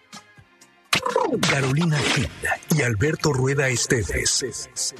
Carolina 1.47 1.99
Gil 1.99 2.27
y 2.75 2.81
Alberto 2.81 3.33
Rueda 3.33 3.69
Esteves 3.69 4.95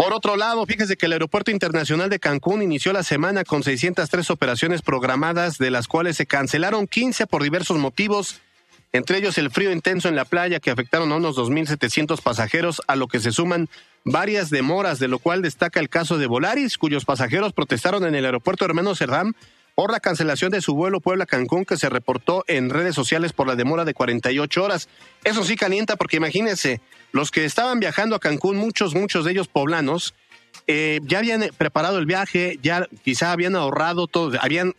por 0.00 0.14
otro 0.14 0.34
lado, 0.36 0.64
fíjese 0.64 0.96
que 0.96 1.04
el 1.04 1.12
Aeropuerto 1.12 1.50
Internacional 1.50 2.08
de 2.08 2.18
Cancún 2.18 2.62
inició 2.62 2.90
la 2.94 3.02
semana 3.02 3.44
con 3.44 3.62
603 3.62 4.30
operaciones 4.30 4.80
programadas, 4.80 5.58
de 5.58 5.70
las 5.70 5.88
cuales 5.88 6.16
se 6.16 6.24
cancelaron 6.24 6.86
15 6.86 7.26
por 7.26 7.42
diversos 7.42 7.76
motivos, 7.76 8.40
entre 8.94 9.18
ellos 9.18 9.36
el 9.36 9.50
frío 9.50 9.70
intenso 9.70 10.08
en 10.08 10.16
la 10.16 10.24
playa 10.24 10.58
que 10.58 10.70
afectaron 10.70 11.12
a 11.12 11.16
unos 11.16 11.36
2.700 11.36 12.22
pasajeros, 12.22 12.80
a 12.86 12.96
lo 12.96 13.08
que 13.08 13.20
se 13.20 13.30
suman 13.30 13.68
varias 14.04 14.48
demoras, 14.48 15.00
de 15.00 15.08
lo 15.08 15.18
cual 15.18 15.42
destaca 15.42 15.80
el 15.80 15.90
caso 15.90 16.16
de 16.16 16.26
Volaris, 16.26 16.78
cuyos 16.78 17.04
pasajeros 17.04 17.52
protestaron 17.52 18.06
en 18.06 18.14
el 18.14 18.24
aeropuerto 18.24 18.64
Hermano 18.64 18.94
Cerdán 18.94 19.36
por 19.80 19.92
la 19.92 20.00
cancelación 20.00 20.50
de 20.50 20.60
su 20.60 20.74
vuelo 20.74 21.00
Puebla-Cancún 21.00 21.64
que 21.64 21.78
se 21.78 21.88
reportó 21.88 22.44
en 22.48 22.68
redes 22.68 22.94
sociales 22.94 23.32
por 23.32 23.46
la 23.46 23.56
demora 23.56 23.86
de 23.86 23.94
48 23.94 24.62
horas. 24.62 24.90
Eso 25.24 25.42
sí 25.42 25.56
calienta 25.56 25.96
porque 25.96 26.18
imagínense, 26.18 26.82
los 27.12 27.30
que 27.30 27.46
estaban 27.46 27.80
viajando 27.80 28.14
a 28.14 28.20
Cancún, 28.20 28.58
muchos, 28.58 28.94
muchos 28.94 29.24
de 29.24 29.30
ellos 29.30 29.48
poblanos, 29.48 30.12
eh, 30.66 31.00
ya 31.04 31.20
habían 31.20 31.48
preparado 31.56 31.96
el 31.96 32.04
viaje, 32.04 32.58
ya 32.62 32.88
quizá 33.04 33.32
habían 33.32 33.56
ahorrado 33.56 34.06
todo, 34.06 34.38
habían 34.42 34.74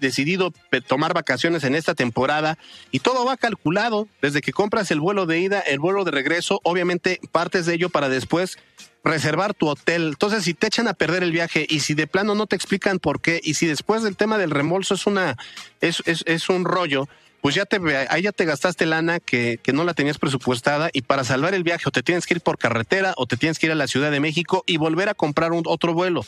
decidido 0.00 0.54
tomar 0.86 1.12
vacaciones 1.12 1.62
en 1.64 1.74
esta 1.74 1.94
temporada 1.94 2.56
y 2.90 3.00
todo 3.00 3.26
va 3.26 3.36
calculado 3.36 4.08
desde 4.22 4.40
que 4.40 4.54
compras 4.54 4.90
el 4.90 5.00
vuelo 5.00 5.26
de 5.26 5.40
ida, 5.40 5.60
el 5.60 5.78
vuelo 5.78 6.04
de 6.04 6.10
regreso, 6.10 6.58
obviamente 6.64 7.20
partes 7.32 7.66
de 7.66 7.74
ello 7.74 7.90
para 7.90 8.08
después 8.08 8.56
reservar 9.04 9.54
tu 9.54 9.68
hotel. 9.68 10.08
Entonces, 10.08 10.44
si 10.44 10.54
te 10.54 10.66
echan 10.66 10.88
a 10.88 10.94
perder 10.94 11.22
el 11.22 11.32
viaje 11.32 11.66
y 11.68 11.80
si 11.80 11.94
de 11.94 12.06
plano 12.06 12.34
no 12.34 12.46
te 12.46 12.56
explican 12.56 12.98
por 12.98 13.20
qué 13.20 13.40
y 13.42 13.54
si 13.54 13.66
después 13.66 14.02
del 14.02 14.16
tema 14.16 14.38
del 14.38 14.50
reembolso 14.50 14.94
es 14.94 15.06
una 15.06 15.36
es, 15.80 16.02
es, 16.06 16.24
es 16.26 16.48
un 16.48 16.64
rollo, 16.64 17.08
pues 17.40 17.54
ya 17.54 17.64
te, 17.64 17.78
ahí 18.10 18.22
ya 18.22 18.32
te 18.32 18.44
gastaste 18.44 18.86
lana 18.86 19.20
que, 19.20 19.58
que 19.62 19.72
no 19.72 19.84
la 19.84 19.94
tenías 19.94 20.18
presupuestada 20.18 20.90
y 20.92 21.02
para 21.02 21.24
salvar 21.24 21.54
el 21.54 21.62
viaje 21.62 21.84
o 21.86 21.90
te 21.90 22.02
tienes 22.02 22.26
que 22.26 22.34
ir 22.34 22.40
por 22.40 22.58
carretera 22.58 23.14
o 23.16 23.26
te 23.26 23.36
tienes 23.36 23.58
que 23.58 23.66
ir 23.66 23.72
a 23.72 23.76
la 23.76 23.86
Ciudad 23.86 24.10
de 24.10 24.20
México 24.20 24.64
y 24.66 24.76
volver 24.76 25.08
a 25.08 25.14
comprar 25.14 25.52
un, 25.52 25.62
otro 25.66 25.94
vuelo. 25.94 26.24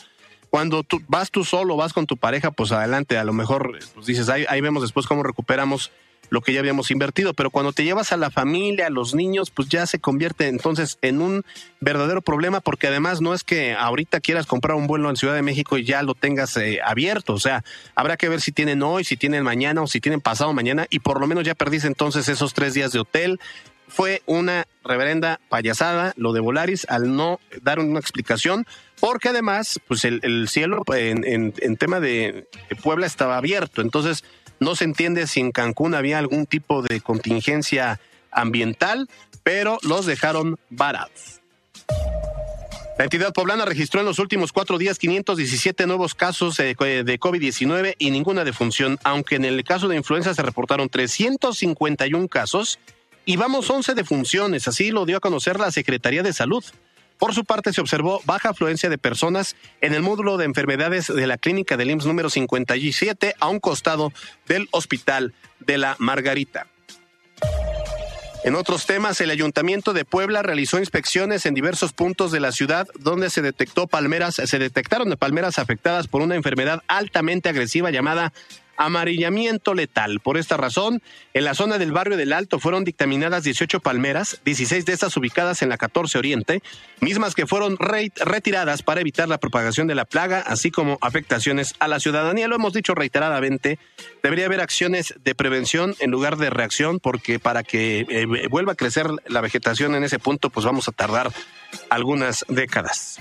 Cuando 0.49 0.85
vas 1.07 1.31
tú 1.31 1.45
solo, 1.45 1.77
vas 1.77 1.93
con 1.93 2.07
tu 2.07 2.17
pareja, 2.17 2.51
pues 2.51 2.71
adelante, 2.73 3.17
a 3.17 3.23
lo 3.23 3.31
mejor 3.31 3.79
pues 3.93 4.05
dices, 4.05 4.27
ahí, 4.27 4.45
ahí 4.49 4.59
vemos 4.59 4.81
después 4.81 5.07
cómo 5.07 5.23
recuperamos 5.23 5.91
lo 6.31 6.41
que 6.41 6.53
ya 6.53 6.61
habíamos 6.61 6.89
invertido, 6.91 7.33
pero 7.33 7.51
cuando 7.51 7.73
te 7.73 7.83
llevas 7.83 8.13
a 8.13 8.17
la 8.17 8.31
familia, 8.31 8.87
a 8.87 8.89
los 8.89 9.13
niños, 9.13 9.51
pues 9.51 9.67
ya 9.67 9.85
se 9.85 9.99
convierte 9.99 10.47
entonces 10.47 10.97
en 11.01 11.21
un 11.21 11.43
verdadero 11.81 12.21
problema 12.21 12.61
porque 12.61 12.87
además 12.87 13.19
no 13.19 13.33
es 13.33 13.43
que 13.43 13.73
ahorita 13.73 14.21
quieras 14.21 14.47
comprar 14.47 14.77
un 14.77 14.87
vuelo 14.87 15.09
en 15.09 15.17
Ciudad 15.17 15.35
de 15.35 15.41
México 15.41 15.77
y 15.77 15.83
ya 15.83 16.01
lo 16.03 16.15
tengas 16.15 16.55
eh, 16.55 16.79
abierto, 16.83 17.33
o 17.33 17.39
sea, 17.39 17.65
habrá 17.95 18.15
que 18.15 18.29
ver 18.29 18.39
si 18.39 18.53
tienen 18.53 18.81
hoy, 18.81 19.03
si 19.03 19.17
tienen 19.17 19.43
mañana 19.43 19.81
o 19.81 19.87
si 19.87 19.99
tienen 19.99 20.21
pasado 20.21 20.53
mañana 20.53 20.87
y 20.89 20.99
por 20.99 21.19
lo 21.19 21.27
menos 21.27 21.43
ya 21.43 21.53
perdiste 21.53 21.87
entonces 21.87 22.29
esos 22.29 22.53
tres 22.53 22.73
días 22.73 22.93
de 22.93 22.99
hotel. 22.99 23.39
Fue 23.89 24.21
una 24.25 24.67
reverenda 24.85 25.41
payasada 25.49 26.13
lo 26.15 26.31
de 26.31 26.39
Volaris 26.39 26.87
al 26.87 27.13
no 27.13 27.41
dar 27.61 27.79
una 27.79 27.99
explicación, 27.99 28.65
porque 29.01 29.27
además, 29.27 29.81
pues 29.85 30.05
el, 30.05 30.47
cielo 30.47 30.83
en, 30.95 31.53
en 31.57 31.75
tema 31.75 31.99
de 31.99 32.47
Puebla 32.81 33.05
estaba 33.05 33.35
abierto, 33.35 33.81
entonces 33.81 34.23
no 34.61 34.75
se 34.75 34.85
entiende 34.85 35.27
si 35.27 35.41
en 35.41 35.51
Cancún 35.51 35.93
había 35.95 36.19
algún 36.19 36.45
tipo 36.45 36.81
de 36.81 37.01
contingencia 37.01 37.99
ambiental, 38.31 39.09
pero 39.43 39.79
los 39.81 40.05
dejaron 40.05 40.57
varados. 40.69 41.41
La 42.97 43.05
entidad 43.05 43.33
poblana 43.33 43.65
registró 43.65 44.01
en 44.01 44.05
los 44.05 44.19
últimos 44.19 44.53
cuatro 44.53 44.77
días 44.77 44.99
517 44.99 45.87
nuevos 45.87 46.13
casos 46.13 46.57
de 46.57 46.75
COVID-19 46.75 47.95
y 47.97 48.11
ninguna 48.11 48.43
defunción, 48.43 48.99
aunque 49.03 49.35
en 49.35 49.45
el 49.45 49.63
caso 49.63 49.87
de 49.87 49.95
influenza 49.95 50.35
se 50.35 50.43
reportaron 50.43 50.87
351 50.89 52.27
casos 52.27 52.79
y 53.25 53.37
vamos 53.37 53.67
11 53.69 53.95
defunciones, 53.95 54.67
así 54.67 54.91
lo 54.91 55.05
dio 55.07 55.17
a 55.17 55.21
conocer 55.21 55.59
la 55.59 55.71
Secretaría 55.71 56.21
de 56.21 56.33
Salud. 56.33 56.63
Por 57.21 57.35
su 57.35 57.45
parte, 57.45 57.71
se 57.71 57.81
observó 57.81 58.19
baja 58.25 58.49
afluencia 58.49 58.89
de 58.89 58.97
personas 58.97 59.55
en 59.79 59.93
el 59.93 60.01
módulo 60.01 60.37
de 60.37 60.45
enfermedades 60.45 61.05
de 61.05 61.27
la 61.27 61.37
clínica 61.37 61.77
del 61.77 61.91
IMSS 61.91 62.07
número 62.07 62.31
57 62.31 63.35
a 63.39 63.47
un 63.47 63.59
costado 63.59 64.11
del 64.47 64.67
Hospital 64.71 65.35
de 65.59 65.77
la 65.77 65.95
Margarita. 65.99 66.65
En 68.43 68.55
otros 68.55 68.87
temas, 68.87 69.21
el 69.21 69.29
Ayuntamiento 69.29 69.93
de 69.93 70.03
Puebla 70.03 70.41
realizó 70.41 70.79
inspecciones 70.79 71.45
en 71.45 71.53
diversos 71.53 71.93
puntos 71.93 72.31
de 72.31 72.39
la 72.39 72.51
ciudad 72.51 72.87
donde 72.97 73.29
se 73.29 73.43
detectó 73.43 73.85
palmeras, 73.85 74.41
se 74.43 74.57
detectaron 74.57 75.11
palmeras 75.11 75.59
afectadas 75.59 76.07
por 76.07 76.23
una 76.23 76.33
enfermedad 76.33 76.81
altamente 76.87 77.49
agresiva 77.49 77.91
llamada 77.91 78.33
amarillamiento 78.77 79.73
letal. 79.73 80.19
Por 80.19 80.37
esta 80.37 80.57
razón, 80.57 81.01
en 81.33 81.45
la 81.45 81.53
zona 81.53 81.77
del 81.77 81.91
barrio 81.91 82.17
del 82.17 82.33
Alto 82.33 82.59
fueron 82.59 82.83
dictaminadas 82.83 83.43
18 83.43 83.79
palmeras, 83.79 84.41
16 84.45 84.85
de 84.85 84.93
estas 84.93 85.15
ubicadas 85.17 85.61
en 85.61 85.69
la 85.69 85.77
14 85.77 86.17
Oriente, 86.17 86.61
mismas 86.99 87.35
que 87.35 87.47
fueron 87.47 87.77
retiradas 87.77 88.83
para 88.83 89.01
evitar 89.01 89.27
la 89.27 89.39
propagación 89.39 89.87
de 89.87 89.95
la 89.95 90.05
plaga, 90.05 90.39
así 90.39 90.71
como 90.71 90.97
afectaciones 91.01 91.75
a 91.79 91.87
la 91.87 91.99
ciudadanía. 91.99 92.47
Lo 92.47 92.55
hemos 92.55 92.73
dicho 92.73 92.95
reiteradamente, 92.95 93.79
debería 94.23 94.45
haber 94.45 94.61
acciones 94.61 95.13
de 95.23 95.35
prevención 95.35 95.95
en 95.99 96.11
lugar 96.11 96.37
de 96.37 96.49
reacción, 96.49 96.99
porque 96.99 97.39
para 97.39 97.63
que 97.63 98.05
eh, 98.09 98.47
vuelva 98.49 98.73
a 98.73 98.75
crecer 98.75 99.07
la 99.27 99.41
vegetación 99.41 99.95
en 99.95 100.03
ese 100.03 100.19
punto, 100.19 100.49
pues 100.49 100.65
vamos 100.65 100.87
a 100.87 100.91
tardar 100.91 101.31
algunas 101.89 102.45
décadas. 102.47 103.19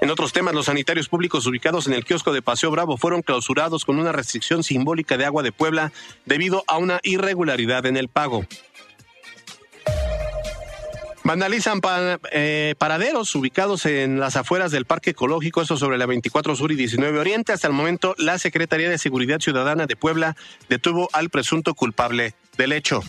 En 0.00 0.10
otros 0.10 0.32
temas, 0.32 0.54
los 0.54 0.66
sanitarios 0.66 1.08
públicos 1.08 1.46
ubicados 1.46 1.88
en 1.88 1.92
el 1.92 2.04
kiosco 2.04 2.32
de 2.32 2.40
Paseo 2.40 2.70
Bravo 2.70 2.96
fueron 2.96 3.22
clausurados 3.22 3.84
con 3.84 3.98
una 3.98 4.12
restricción 4.12 4.62
simbólica 4.62 5.16
de 5.16 5.24
agua 5.24 5.42
de 5.42 5.50
Puebla 5.50 5.92
debido 6.24 6.62
a 6.68 6.78
una 6.78 7.00
irregularidad 7.02 7.84
en 7.86 7.96
el 7.96 8.08
pago. 8.08 8.46
Vandalizan 11.24 11.80
eh, 12.30 12.74
paraderos 12.78 13.34
ubicados 13.34 13.84
en 13.86 14.18
las 14.18 14.36
afueras 14.36 14.70
del 14.70 14.86
Parque 14.86 15.10
Ecológico, 15.10 15.60
eso 15.60 15.76
sobre 15.76 15.98
la 15.98 16.06
24 16.06 16.56
Sur 16.56 16.72
y 16.72 16.76
19 16.76 17.18
Oriente. 17.18 17.52
Hasta 17.52 17.66
el 17.66 17.74
momento, 17.74 18.14
la 18.16 18.38
Secretaría 18.38 18.88
de 18.88 18.96
Seguridad 18.96 19.40
Ciudadana 19.40 19.86
de 19.86 19.96
Puebla 19.96 20.36
detuvo 20.70 21.10
al 21.12 21.28
presunto 21.28 21.74
culpable 21.74 22.34
del 22.56 22.72
hecho. 22.72 23.02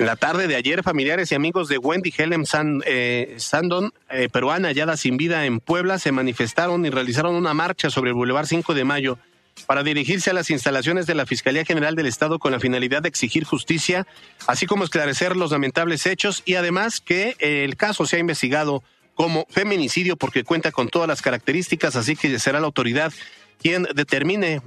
La 0.00 0.16
tarde 0.16 0.48
de 0.48 0.56
ayer, 0.56 0.82
familiares 0.82 1.30
y 1.30 1.34
amigos 1.34 1.68
de 1.68 1.76
Wendy 1.76 2.10
Helen 2.16 2.44
eh, 2.86 3.34
Sandon, 3.36 3.92
eh, 4.08 4.30
peruana 4.32 4.68
hallada 4.68 4.96
sin 4.96 5.18
vida 5.18 5.44
en 5.44 5.60
Puebla, 5.60 5.98
se 5.98 6.10
manifestaron 6.10 6.86
y 6.86 6.88
realizaron 6.88 7.34
una 7.34 7.52
marcha 7.52 7.90
sobre 7.90 8.08
el 8.08 8.14
Boulevard 8.14 8.46
5 8.46 8.72
de 8.72 8.84
Mayo 8.84 9.18
para 9.66 9.82
dirigirse 9.82 10.30
a 10.30 10.32
las 10.32 10.48
instalaciones 10.48 11.06
de 11.06 11.14
la 11.14 11.26
Fiscalía 11.26 11.66
General 11.66 11.96
del 11.96 12.06
Estado 12.06 12.38
con 12.38 12.50
la 12.50 12.60
finalidad 12.60 13.02
de 13.02 13.10
exigir 13.10 13.44
justicia, 13.44 14.06
así 14.46 14.64
como 14.64 14.84
esclarecer 14.84 15.36
los 15.36 15.50
lamentables 15.50 16.06
hechos 16.06 16.42
y 16.46 16.54
además 16.54 17.02
que 17.02 17.36
eh, 17.38 17.64
el 17.64 17.76
caso 17.76 18.06
sea 18.06 18.20
investigado 18.20 18.82
como 19.14 19.44
feminicidio 19.50 20.16
porque 20.16 20.44
cuenta 20.44 20.72
con 20.72 20.88
todas 20.88 21.08
las 21.08 21.20
características, 21.20 21.94
así 21.96 22.16
que 22.16 22.38
será 22.38 22.58
la 22.58 22.64
autoridad 22.64 23.12
quien 23.60 23.82
determine 23.94 24.62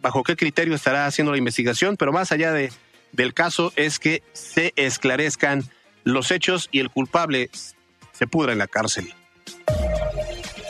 bajo 0.00 0.24
qué 0.24 0.34
criterio 0.34 0.74
estará 0.74 1.06
haciendo 1.06 1.30
la 1.30 1.38
investigación, 1.38 1.96
pero 1.96 2.12
más 2.12 2.32
allá 2.32 2.50
de 2.50 2.72
del 3.14 3.34
caso 3.34 3.72
es 3.76 3.98
que 3.98 4.22
se 4.32 4.72
esclarezcan 4.76 5.64
los 6.04 6.30
hechos 6.30 6.68
y 6.72 6.80
el 6.80 6.90
culpable 6.90 7.50
se 8.12 8.26
pudra 8.26 8.52
en 8.52 8.58
la 8.58 8.66
cárcel. 8.66 9.12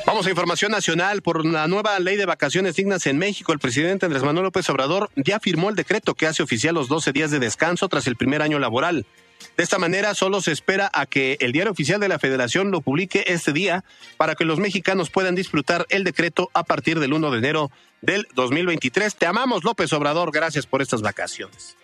Vamos 0.06 0.26
a 0.26 0.30
información 0.30 0.70
nacional. 0.70 1.22
Por 1.22 1.44
la 1.46 1.66
nueva 1.66 1.98
ley 1.98 2.16
de 2.16 2.26
vacaciones 2.26 2.76
dignas 2.76 3.06
en 3.06 3.18
México, 3.18 3.52
el 3.52 3.58
presidente 3.58 4.06
Andrés 4.06 4.22
Manuel 4.22 4.44
López 4.44 4.68
Obrador 4.68 5.10
ya 5.16 5.40
firmó 5.40 5.70
el 5.70 5.76
decreto 5.76 6.14
que 6.14 6.26
hace 6.26 6.42
oficial 6.42 6.74
los 6.74 6.88
12 6.88 7.12
días 7.12 7.30
de 7.30 7.38
descanso 7.38 7.88
tras 7.88 8.06
el 8.06 8.16
primer 8.16 8.42
año 8.42 8.58
laboral. 8.58 9.06
De 9.56 9.62
esta 9.62 9.78
manera, 9.78 10.14
solo 10.14 10.40
se 10.40 10.52
espera 10.52 10.90
a 10.92 11.06
que 11.06 11.36
el 11.40 11.52
diario 11.52 11.72
oficial 11.72 12.00
de 12.00 12.08
la 12.08 12.18
Federación 12.18 12.70
lo 12.70 12.80
publique 12.80 13.24
este 13.28 13.52
día 13.52 13.84
para 14.16 14.34
que 14.34 14.44
los 14.44 14.58
mexicanos 14.58 15.10
puedan 15.10 15.34
disfrutar 15.34 15.86
el 15.88 16.04
decreto 16.04 16.50
a 16.54 16.64
partir 16.64 17.00
del 17.00 17.12
1 17.12 17.30
de 17.30 17.38
enero 17.38 17.70
del 18.02 18.26
2023. 18.34 19.16
Te 19.16 19.26
amamos, 19.26 19.64
López 19.64 19.92
Obrador. 19.92 20.32
Gracias 20.32 20.66
por 20.66 20.82
estas 20.82 21.02
vacaciones. 21.02 21.76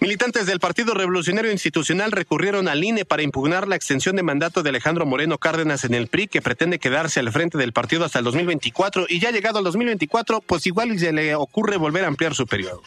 Militantes 0.00 0.46
del 0.46 0.60
Partido 0.60 0.94
Revolucionario 0.94 1.52
Institucional 1.52 2.10
recurrieron 2.10 2.68
al 2.68 2.82
INE 2.82 3.04
para 3.04 3.22
impugnar 3.22 3.68
la 3.68 3.76
extensión 3.76 4.16
de 4.16 4.22
mandato 4.22 4.62
de 4.62 4.70
Alejandro 4.70 5.04
Moreno 5.04 5.36
Cárdenas 5.36 5.84
en 5.84 5.92
el 5.92 6.08
PRI, 6.08 6.26
que 6.26 6.40
pretende 6.40 6.78
quedarse 6.78 7.20
al 7.20 7.30
frente 7.30 7.58
del 7.58 7.74
partido 7.74 8.06
hasta 8.06 8.18
el 8.18 8.24
2024 8.24 9.04
y 9.10 9.20
ya 9.20 9.30
llegado 9.30 9.58
al 9.58 9.64
2024, 9.64 10.40
pues 10.40 10.66
igual 10.66 10.98
se 10.98 11.12
le 11.12 11.34
ocurre 11.34 11.76
volver 11.76 12.04
a 12.04 12.08
ampliar 12.08 12.34
su 12.34 12.46
periodo. 12.46 12.82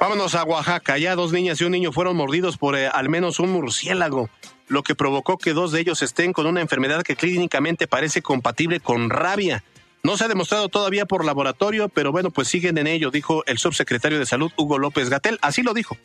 Vámonos 0.00 0.34
a 0.34 0.44
Oaxaca. 0.44 0.96
Ya 0.96 1.14
dos 1.14 1.32
niñas 1.32 1.60
y 1.60 1.64
un 1.64 1.72
niño 1.72 1.92
fueron 1.92 2.16
mordidos 2.16 2.56
por 2.56 2.74
eh, 2.74 2.88
al 2.88 3.10
menos 3.10 3.38
un 3.38 3.50
murciélago, 3.50 4.30
lo 4.68 4.82
que 4.82 4.94
provocó 4.94 5.36
que 5.36 5.52
dos 5.52 5.72
de 5.72 5.80
ellos 5.80 6.00
estén 6.00 6.32
con 6.32 6.46
una 6.46 6.62
enfermedad 6.62 7.02
que 7.02 7.16
clínicamente 7.16 7.86
parece 7.86 8.22
compatible 8.22 8.80
con 8.80 9.10
rabia. 9.10 9.62
No 10.04 10.18
se 10.18 10.24
ha 10.24 10.28
demostrado 10.28 10.68
todavía 10.68 11.06
por 11.06 11.24
laboratorio, 11.24 11.88
pero 11.88 12.12
bueno, 12.12 12.30
pues 12.30 12.48
siguen 12.48 12.76
en 12.76 12.86
ello, 12.86 13.10
dijo 13.10 13.42
el 13.46 13.56
subsecretario 13.56 14.18
de 14.18 14.26
Salud, 14.26 14.52
Hugo 14.54 14.78
López 14.78 15.08
Gatel. 15.08 15.38
Así 15.40 15.62
lo 15.62 15.72
dijo. 15.72 15.96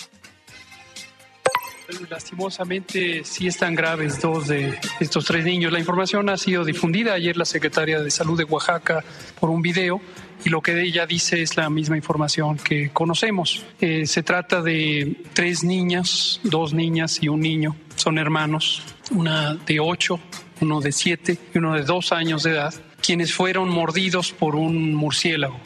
Lastimosamente 2.09 3.25
sí 3.25 3.47
están 3.47 3.75
graves 3.75 4.21
dos 4.21 4.47
de 4.47 4.79
estos 5.01 5.25
tres 5.25 5.43
niños. 5.43 5.73
La 5.73 5.79
información 5.79 6.29
ha 6.29 6.37
sido 6.37 6.63
difundida 6.63 7.13
ayer 7.13 7.35
la 7.35 7.43
secretaria 7.43 7.99
de 7.99 8.09
Salud 8.09 8.37
de 8.37 8.45
Oaxaca 8.45 9.03
por 9.37 9.49
un 9.49 9.61
video 9.61 9.99
y 10.45 10.49
lo 10.49 10.61
que 10.61 10.81
ella 10.81 11.05
dice 11.05 11.41
es 11.41 11.57
la 11.57 11.69
misma 11.69 11.97
información 11.97 12.55
que 12.55 12.91
conocemos. 12.91 13.65
Eh, 13.81 14.07
se 14.07 14.23
trata 14.23 14.61
de 14.61 15.23
tres 15.33 15.65
niñas, 15.65 16.39
dos 16.43 16.73
niñas 16.73 17.21
y 17.21 17.27
un 17.27 17.41
niño. 17.41 17.75
Son 17.95 18.17
hermanos, 18.17 18.81
una 19.11 19.55
de 19.55 19.81
ocho, 19.81 20.21
uno 20.61 20.79
de 20.79 20.93
siete 20.93 21.37
y 21.53 21.57
uno 21.57 21.73
de 21.73 21.83
dos 21.83 22.13
años 22.13 22.43
de 22.43 22.51
edad 22.51 22.73
quienes 23.01 23.33
fueron 23.33 23.69
mordidos 23.69 24.31
por 24.31 24.55
un 24.55 24.93
murciélago. 24.93 25.59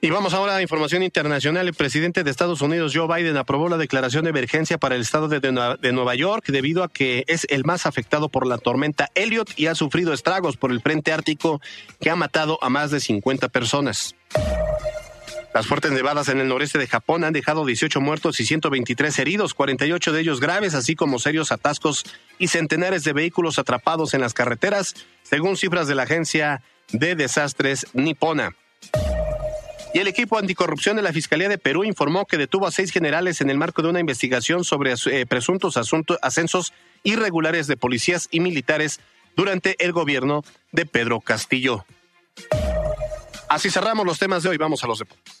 Y 0.00 0.10
vamos 0.10 0.32
ahora 0.32 0.54
a 0.54 0.62
información 0.62 1.02
internacional. 1.02 1.66
El 1.66 1.74
presidente 1.74 2.22
de 2.22 2.30
Estados 2.30 2.60
Unidos, 2.60 2.92
Joe 2.94 3.12
Biden, 3.12 3.36
aprobó 3.36 3.68
la 3.68 3.76
declaración 3.76 4.24
de 4.24 4.30
emergencia 4.30 4.78
para 4.78 4.94
el 4.94 5.00
estado 5.00 5.26
de, 5.26 5.92
Nueva 5.92 6.14
York 6.14 6.46
debido 6.46 6.84
a 6.84 6.88
que 6.88 7.24
es 7.26 7.48
el 7.50 7.64
más 7.64 7.84
afectado 7.84 8.28
por 8.28 8.46
la 8.46 8.58
tormenta 8.58 9.08
Elliot 9.16 9.50
y 9.56 9.66
ha 9.66 9.74
sufrido 9.74 10.12
estragos 10.12 10.56
por 10.56 10.70
el 10.70 10.80
frente 10.80 11.12
ártico 11.12 11.60
que 12.00 12.10
ha 12.10 12.16
matado 12.16 12.58
a 12.62 12.68
más 12.68 12.92
de 12.92 13.00
50 13.00 13.48
personas. 13.48 14.14
Las 15.58 15.66
fuertes 15.66 15.90
nevadas 15.90 16.28
en 16.28 16.38
el 16.38 16.46
noreste 16.46 16.78
de 16.78 16.86
Japón 16.86 17.24
han 17.24 17.32
dejado 17.32 17.66
18 17.66 18.00
muertos 18.00 18.38
y 18.38 18.46
123 18.46 19.18
heridos, 19.18 19.54
48 19.54 20.12
de 20.12 20.20
ellos 20.20 20.38
graves, 20.38 20.72
así 20.74 20.94
como 20.94 21.18
serios 21.18 21.50
atascos 21.50 22.04
y 22.38 22.46
centenares 22.46 23.02
de 23.02 23.12
vehículos 23.12 23.58
atrapados 23.58 24.14
en 24.14 24.20
las 24.20 24.34
carreteras, 24.34 24.94
según 25.24 25.56
cifras 25.56 25.88
de 25.88 25.96
la 25.96 26.04
agencia 26.04 26.62
de 26.92 27.16
desastres 27.16 27.88
nipona. 27.92 28.54
Y 29.92 29.98
el 29.98 30.06
equipo 30.06 30.38
anticorrupción 30.38 30.94
de 30.94 31.02
la 31.02 31.12
Fiscalía 31.12 31.48
de 31.48 31.58
Perú 31.58 31.82
informó 31.82 32.24
que 32.24 32.38
detuvo 32.38 32.68
a 32.68 32.70
seis 32.70 32.92
generales 32.92 33.40
en 33.40 33.50
el 33.50 33.58
marco 33.58 33.82
de 33.82 33.88
una 33.88 33.98
investigación 33.98 34.62
sobre 34.62 34.94
eh, 35.06 35.26
presuntos 35.26 35.76
ascensos 36.22 36.72
irregulares 37.02 37.66
de 37.66 37.76
policías 37.76 38.28
y 38.30 38.38
militares 38.38 39.00
durante 39.34 39.74
el 39.84 39.90
gobierno 39.90 40.44
de 40.70 40.86
Pedro 40.86 41.18
Castillo. 41.18 41.84
Así 43.48 43.70
cerramos 43.70 44.06
los 44.06 44.20
temas 44.20 44.44
de 44.44 44.50
hoy. 44.50 44.56
Vamos 44.56 44.84
a 44.84 44.86
los 44.86 45.00
deportes. 45.00 45.37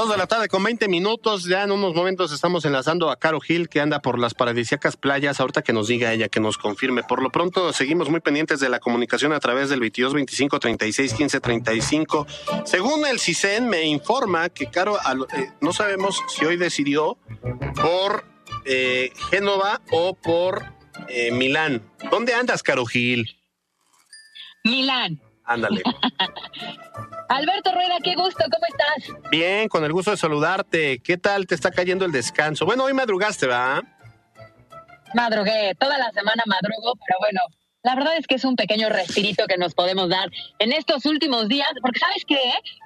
Dos 0.00 0.08
de 0.08 0.16
la 0.16 0.26
tarde 0.26 0.48
con 0.48 0.64
20 0.64 0.88
minutos. 0.88 1.44
Ya 1.44 1.62
en 1.62 1.72
unos 1.72 1.94
momentos 1.94 2.32
estamos 2.32 2.64
enlazando 2.64 3.10
a 3.10 3.16
Caro 3.16 3.38
Gil, 3.38 3.68
que 3.68 3.82
anda 3.82 4.00
por 4.00 4.18
las 4.18 4.32
paradisíacas 4.32 4.96
playas. 4.96 5.40
Ahorita 5.40 5.60
que 5.60 5.74
nos 5.74 5.88
diga 5.88 6.10
ella, 6.10 6.30
que 6.30 6.40
nos 6.40 6.56
confirme. 6.56 7.02
Por 7.02 7.22
lo 7.22 7.28
pronto, 7.28 7.70
seguimos 7.74 8.08
muy 8.08 8.20
pendientes 8.20 8.60
de 8.60 8.70
la 8.70 8.80
comunicación 8.80 9.34
a 9.34 9.40
través 9.40 9.68
del 9.68 9.80
22 9.80 10.14
25 10.14 10.58
36 10.58 11.12
15 11.12 11.40
35. 11.40 12.26
Según 12.64 13.06
el 13.06 13.20
CISEN, 13.20 13.68
me 13.68 13.82
informa 13.82 14.48
que 14.48 14.70
Caro, 14.70 14.96
eh, 15.36 15.50
no 15.60 15.74
sabemos 15.74 16.22
si 16.28 16.46
hoy 16.46 16.56
decidió 16.56 17.18
por 17.74 18.24
eh, 18.64 19.12
Génova 19.30 19.82
o 19.90 20.14
por 20.14 20.64
eh, 21.10 21.30
Milán. 21.30 21.82
¿Dónde 22.10 22.32
andas, 22.32 22.62
Caro 22.62 22.86
Gil? 22.86 23.36
Milán. 24.64 25.20
Ándale. 25.50 25.82
Alberto 27.28 27.72
Rueda, 27.72 27.96
qué 28.04 28.14
gusto, 28.14 28.44
¿cómo 28.44 28.66
estás? 28.68 29.30
Bien, 29.32 29.68
con 29.68 29.84
el 29.84 29.92
gusto 29.92 30.12
de 30.12 30.16
saludarte. 30.16 31.00
¿Qué 31.02 31.16
tal 31.16 31.48
te 31.48 31.56
está 31.56 31.72
cayendo 31.72 32.04
el 32.04 32.12
descanso? 32.12 32.64
Bueno, 32.64 32.84
hoy 32.84 32.94
madrugaste, 32.94 33.48
¿va? 33.48 33.82
Madrugué, 35.12 35.74
toda 35.76 35.98
la 35.98 36.12
semana 36.12 36.44
madrugo, 36.46 36.94
pero 37.04 37.18
bueno, 37.18 37.40
la 37.82 37.96
verdad 37.96 38.16
es 38.16 38.28
que 38.28 38.36
es 38.36 38.44
un 38.44 38.54
pequeño 38.54 38.90
respirito 38.90 39.46
que 39.48 39.58
nos 39.58 39.74
podemos 39.74 40.08
dar 40.08 40.30
en 40.60 40.72
estos 40.72 41.04
últimos 41.04 41.48
días, 41.48 41.68
porque 41.82 41.98
sabes 41.98 42.24
qué, 42.28 42.38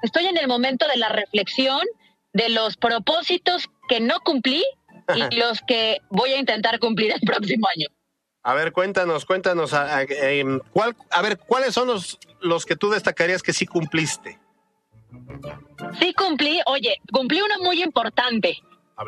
estoy 0.03 0.25
en 0.25 0.39
el 0.39 0.49
momento 0.49 0.89
de 0.89 0.97
la 0.97 1.11
reflexión 1.11 1.83
de 2.33 2.49
los 2.49 2.79
propósitos 2.79 3.69
que 3.91 4.01
no 4.01 4.21
cumplí 4.21 4.65
y 5.15 5.35
los 5.37 5.61
que 5.67 5.99
voy 6.09 6.31
a 6.31 6.39
intentar 6.39 6.79
cumplir 6.79 7.13
el 7.13 7.21
próximo 7.21 7.67
año. 7.77 7.89
A 8.47 8.53
ver, 8.53 8.73
cuéntanos, 8.73 9.25
cuéntanos, 9.25 9.73
a, 9.73 10.03
em, 10.03 10.61
¿cuál, 10.71 10.95
a 11.11 11.23
ver, 11.23 11.39
¿cuáles 11.39 11.73
son 11.73 11.89
los, 11.89 12.19
los 12.41 12.67
que 12.67 12.77
tú 12.77 12.91
destacarías 12.91 13.43
que 13.43 13.55
sí 13.55 13.65
cumpliste? 13.65 14.39
Sí 15.99 16.13
cumplí, 16.13 16.61
oye, 16.67 17.01
cumplí 17.11 17.41
uno 17.41 17.55
muy 17.61 17.83
importante. 17.83 18.59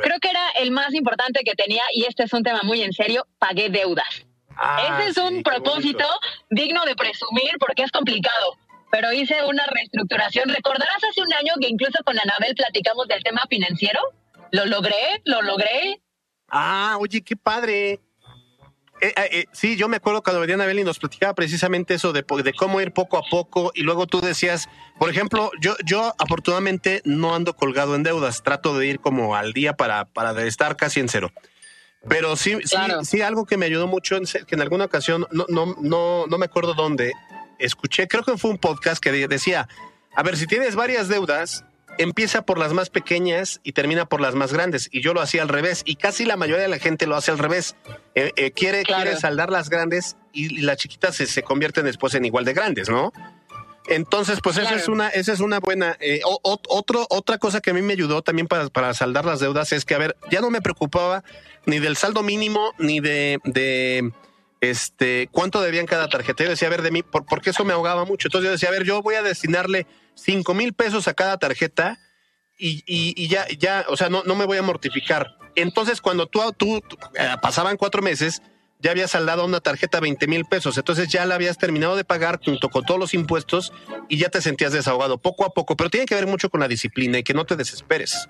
Creo 0.02 0.18
que 0.20 0.30
era 0.30 0.50
el 0.58 0.70
más 0.70 0.94
importante 0.94 1.40
que 1.44 1.54
tenía 1.54 1.82
y 1.92 2.04
este 2.04 2.24
es 2.24 2.32
un 2.32 2.42
tema 2.42 2.60
muy 2.62 2.82
en 2.82 2.94
serio, 2.94 3.26
pagué 3.38 3.68
deudas. 3.68 4.26
Ah, 4.56 4.98
Ese 4.98 5.10
es 5.10 5.16
un 5.18 5.42
propósito 5.42 6.06
digno 6.48 6.84
de 6.86 6.96
presumir 6.96 7.52
porque 7.60 7.82
es 7.82 7.92
complicado, 7.92 8.56
pero 8.90 9.12
hice 9.12 9.44
una 9.44 9.66
reestructuración. 9.66 10.48
¿Recordarás 10.48 11.04
hace 11.10 11.20
un 11.20 11.32
año 11.34 11.52
que 11.60 11.68
incluso 11.68 11.98
con 12.06 12.18
Anabel 12.18 12.54
platicamos 12.54 13.06
del 13.06 13.22
tema 13.22 13.42
financiero? 13.50 14.00
Lo 14.50 14.64
logré, 14.64 15.20
lo 15.24 15.42
logré. 15.42 16.00
Ah, 16.48 16.96
oye, 16.98 17.22
qué 17.22 17.36
padre. 17.36 18.00
Eh, 19.00 19.12
eh, 19.16 19.28
eh, 19.30 19.44
sí, 19.52 19.76
yo 19.76 19.88
me 19.88 19.96
acuerdo 19.96 20.22
cuando 20.22 20.46
Diana 20.46 20.64
Belli 20.64 20.82
nos 20.82 20.98
platicaba 20.98 21.34
precisamente 21.34 21.94
eso 21.94 22.12
de, 22.12 22.24
de, 22.42 22.52
cómo 22.54 22.80
ir 22.80 22.92
poco 22.92 23.18
a 23.18 23.22
poco 23.30 23.70
y 23.74 23.82
luego 23.82 24.06
tú 24.06 24.20
decías, 24.20 24.68
por 24.98 25.10
ejemplo, 25.10 25.50
yo, 25.60 25.76
yo 25.84 26.14
afortunadamente 26.18 27.02
no 27.04 27.34
ando 27.34 27.54
colgado 27.54 27.94
en 27.94 28.02
deudas, 28.02 28.42
trato 28.42 28.76
de 28.78 28.86
ir 28.86 29.00
como 29.00 29.36
al 29.36 29.52
día 29.52 29.74
para, 29.74 30.06
para 30.06 30.42
estar 30.44 30.76
casi 30.76 31.00
en 31.00 31.08
cero. 31.08 31.30
Pero 32.08 32.36
sí, 32.36 32.56
sí, 32.64 32.76
sí, 33.02 33.20
algo 33.20 33.46
que 33.46 33.56
me 33.56 33.66
ayudó 33.66 33.86
mucho, 33.86 34.18
que 34.46 34.54
en 34.54 34.60
alguna 34.60 34.84
ocasión, 34.84 35.26
no, 35.30 35.44
no, 35.48 35.76
no, 35.80 36.26
no 36.26 36.38
me 36.38 36.46
acuerdo 36.46 36.72
dónde, 36.74 37.12
escuché, 37.58 38.06
creo 38.06 38.22
que 38.22 38.38
fue 38.38 38.50
un 38.50 38.58
podcast 38.58 39.02
que 39.02 39.10
decía, 39.26 39.68
a 40.14 40.22
ver, 40.22 40.36
si 40.36 40.46
tienes 40.46 40.76
varias 40.76 41.08
deudas, 41.08 41.64
empieza 41.98 42.42
por 42.42 42.58
las 42.58 42.72
más 42.72 42.90
pequeñas 42.90 43.60
y 43.62 43.72
termina 43.72 44.06
por 44.06 44.20
las 44.20 44.34
más 44.34 44.52
grandes. 44.52 44.88
Y 44.92 45.00
yo 45.00 45.14
lo 45.14 45.20
hacía 45.20 45.42
al 45.42 45.48
revés. 45.48 45.82
Y 45.84 45.96
casi 45.96 46.24
la 46.24 46.36
mayoría 46.36 46.62
de 46.62 46.68
la 46.68 46.78
gente 46.78 47.06
lo 47.06 47.16
hace 47.16 47.30
al 47.30 47.38
revés. 47.38 47.76
Eh, 48.14 48.32
eh, 48.36 48.50
quiere, 48.52 48.82
quiere 48.82 49.16
saldar 49.16 49.50
las 49.50 49.70
grandes 49.70 50.16
y, 50.32 50.60
las 50.60 50.76
chiquitas 50.76 51.16
se, 51.16 51.26
se, 51.26 51.42
convierten 51.42 51.84
después 51.84 52.14
en 52.14 52.24
igual 52.24 52.44
de 52.44 52.52
grandes, 52.52 52.88
¿no? 52.88 53.12
Entonces, 53.88 54.40
pues 54.42 54.56
esa 54.56 54.74
es 54.74 54.88
una, 54.88 55.08
esa 55.08 55.32
es 55.32 55.40
una 55.40 55.60
buena. 55.60 55.96
Eh, 56.00 56.20
otro, 56.42 57.06
otra 57.08 57.38
cosa 57.38 57.60
que 57.60 57.70
a 57.70 57.74
mí 57.74 57.82
me 57.82 57.92
ayudó 57.92 58.22
también 58.22 58.48
para, 58.48 58.68
para, 58.68 58.94
saldar 58.94 59.24
las 59.24 59.40
deudas 59.40 59.72
es 59.72 59.84
que, 59.84 59.94
a 59.94 59.98
ver, 59.98 60.16
ya 60.30 60.40
no 60.40 60.50
me 60.50 60.60
preocupaba 60.60 61.22
ni 61.66 61.78
del 61.78 61.96
saldo 61.96 62.22
mínimo 62.22 62.72
ni 62.78 63.00
de, 63.00 63.38
de 63.44 64.10
este 64.60 65.28
cuánto 65.30 65.60
debían 65.60 65.86
cada 65.86 66.08
tarjeta. 66.08 66.44
Yo 66.44 66.50
decía, 66.50 66.68
a 66.68 66.70
ver, 66.70 66.82
de 66.82 66.90
mí, 66.90 67.02
por, 67.02 67.24
porque 67.26 67.50
eso 67.50 67.64
me 67.64 67.72
ahogaba 67.72 68.04
mucho. 68.04 68.28
Entonces 68.28 68.46
yo 68.46 68.52
decía, 68.52 68.68
a 68.70 68.72
ver, 68.72 68.84
yo 68.84 69.02
voy 69.02 69.14
a 69.14 69.22
destinarle 69.22 69.86
cinco 70.16 70.54
mil 70.54 70.72
pesos 70.72 71.06
a 71.06 71.14
cada 71.14 71.38
tarjeta 71.38 71.98
y, 72.58 72.82
y, 72.86 73.28
ya, 73.28 73.46
ya, 73.58 73.84
o 73.88 73.96
sea, 73.96 74.08
no, 74.08 74.22
no 74.24 74.34
me 74.34 74.46
voy 74.46 74.56
a 74.56 74.62
mortificar. 74.62 75.36
Entonces, 75.56 76.00
cuando 76.00 76.26
tú, 76.26 76.40
tú, 76.56 76.82
eh, 77.14 77.36
pasaban 77.42 77.76
cuatro 77.76 78.02
meses, 78.02 78.42
ya 78.80 78.90
habías 78.90 79.10
saldado 79.10 79.44
una 79.44 79.60
tarjeta 79.60 80.00
20 80.00 80.26
mil 80.26 80.44
pesos, 80.44 80.76
entonces 80.76 81.08
ya 81.08 81.24
la 81.26 81.34
habías 81.34 81.58
terminado 81.58 81.96
de 81.96 82.04
pagar 82.04 82.40
junto 82.44 82.68
con 82.68 82.84
todos 82.84 83.00
los 83.00 83.14
impuestos 83.14 83.72
y 84.08 84.18
ya 84.18 84.28
te 84.28 84.40
sentías 84.40 84.72
desahogado 84.72 85.18
poco 85.18 85.44
a 85.44 85.50
poco, 85.50 85.76
pero 85.76 85.90
tiene 85.90 86.06
que 86.06 86.14
ver 86.14 86.26
mucho 86.26 86.50
con 86.50 86.60
la 86.60 86.68
disciplina 86.68 87.18
y 87.18 87.22
que 87.22 87.34
no 87.34 87.44
te 87.44 87.56
desesperes. 87.56 88.28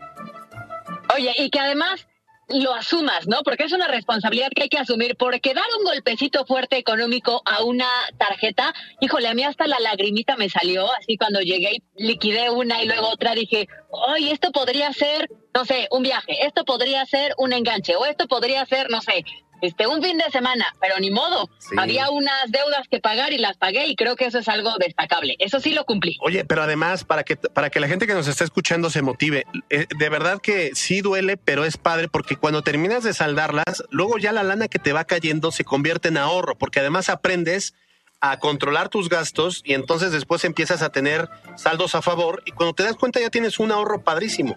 Oye, 1.15 1.33
y 1.39 1.51
que 1.51 1.61
además 1.61 2.07
lo 2.49 2.75
asumas, 2.75 3.27
¿no? 3.27 3.43
Porque 3.43 3.65
es 3.65 3.73
una 3.73 3.89
responsabilidad 3.89 4.51
que 4.55 4.63
hay 4.63 4.69
que 4.69 4.79
asumir, 4.79 5.17
porque 5.17 5.55
dar 5.55 5.65
un 5.79 5.85
golpecito 5.85 6.45
fuerte 6.47 6.79
económico 6.79 7.43
a 7.45 7.65
una 7.65 7.89
tarjeta, 8.19 8.73
híjole, 9.01 9.29
a 9.29 9.35
mí 9.35 9.43
hasta 9.43 9.67
la 9.67 9.81
lagrimita 9.81 10.37
me 10.37 10.49
salió, 10.49 10.91
así 10.93 11.17
cuando 11.17 11.41
llegué 11.41 11.79
y 11.97 12.05
liquidé 12.05 12.51
una 12.51 12.83
y 12.83 12.87
luego 12.87 13.09
otra, 13.09 13.35
dije, 13.35 13.69
ay, 14.09 14.31
esto 14.31 14.53
podría 14.53 14.93
ser, 14.93 15.29
no 15.55 15.65
sé, 15.65 15.89
un 15.91 16.03
viaje, 16.03 16.47
esto 16.47 16.65
podría 16.65 17.05
ser 17.07 17.35
un 17.39 17.53
enganche, 17.53 17.97
o 17.97 18.07
esto 18.07 18.29
podría 18.29 18.65
ser, 18.67 18.91
no 18.91 19.01
sé, 19.01 19.25
este, 19.61 19.87
un 19.87 20.03
fin 20.03 20.19
de 20.19 20.31
semana, 20.31 20.67
pero 20.81 20.99
ni 20.99 21.11
modo. 21.11 21.49
Había 21.77 22.11
unas 22.11 22.51
deudas 22.51 22.87
que 22.91 23.01
pagar 23.01 23.33
y 23.33 23.39
las 23.39 23.57
pagué 23.57 23.87
y 23.87 23.97
creo 23.97 24.17
que 24.17 24.27
eso 24.27 24.39
es 24.39 24.49
algo 24.49 24.77
destacable. 24.79 25.37
Eso 25.39 25.61
sí 25.61 25.73
lo 25.73 25.85
cumplí. 25.85 26.17
Oye, 26.21 26.45
pero 26.45 26.63
además, 26.63 27.05
para 27.05 27.25
que, 27.25 27.37
para 27.37 27.71
que 27.71 27.81
la 27.81 27.89
gente 27.89 28.07
que 28.07 28.15
nos 28.15 28.29
está 28.29 28.45
escuchando 28.45 28.91
se 28.91 29.03
motive, 29.03 29.45
eh, 29.71 29.87
de 29.97 30.09
verdad 30.09 30.41
que 30.41 30.75
sí 30.75 31.01
duele, 31.01 31.37
pero 31.37 31.65
es 31.65 31.77
padre 31.77 32.09
porque 32.09 32.37
cuando 32.37 32.63
terminas 32.63 33.03
de 33.05 33.15
saldarlas, 33.15 33.85
luego 33.91 34.19
ya 34.19 34.33
la 34.33 34.43
lana 34.43 34.69
que 34.69 34.79
te 34.79 34.93
va 34.93 35.05
cayendo 35.05 35.51
se 35.53 35.65
convierte 35.65 36.09
en 36.09 36.19
ahorro, 36.19 36.57
porque 36.57 36.81
además 36.81 37.09
aprendes 37.09 37.75
a 38.21 38.39
controlar 38.39 38.89
tus 38.89 39.09
gastos 39.09 39.63
y 39.65 39.75
entonces 39.75 40.11
después 40.13 40.45
empiezas 40.45 40.83
a 40.83 40.91
tener 40.91 41.29
saldos 41.57 41.95
a 41.95 42.03
favor 42.03 42.43
y 42.47 42.53
cuando 42.53 42.75
te 42.75 42.83
das 42.83 42.97
cuenta 42.97 43.21
ya 43.21 43.31
tienes 43.31 43.59
un 43.59 43.73
ahorro 43.73 44.03
padrísimo. 44.03 44.57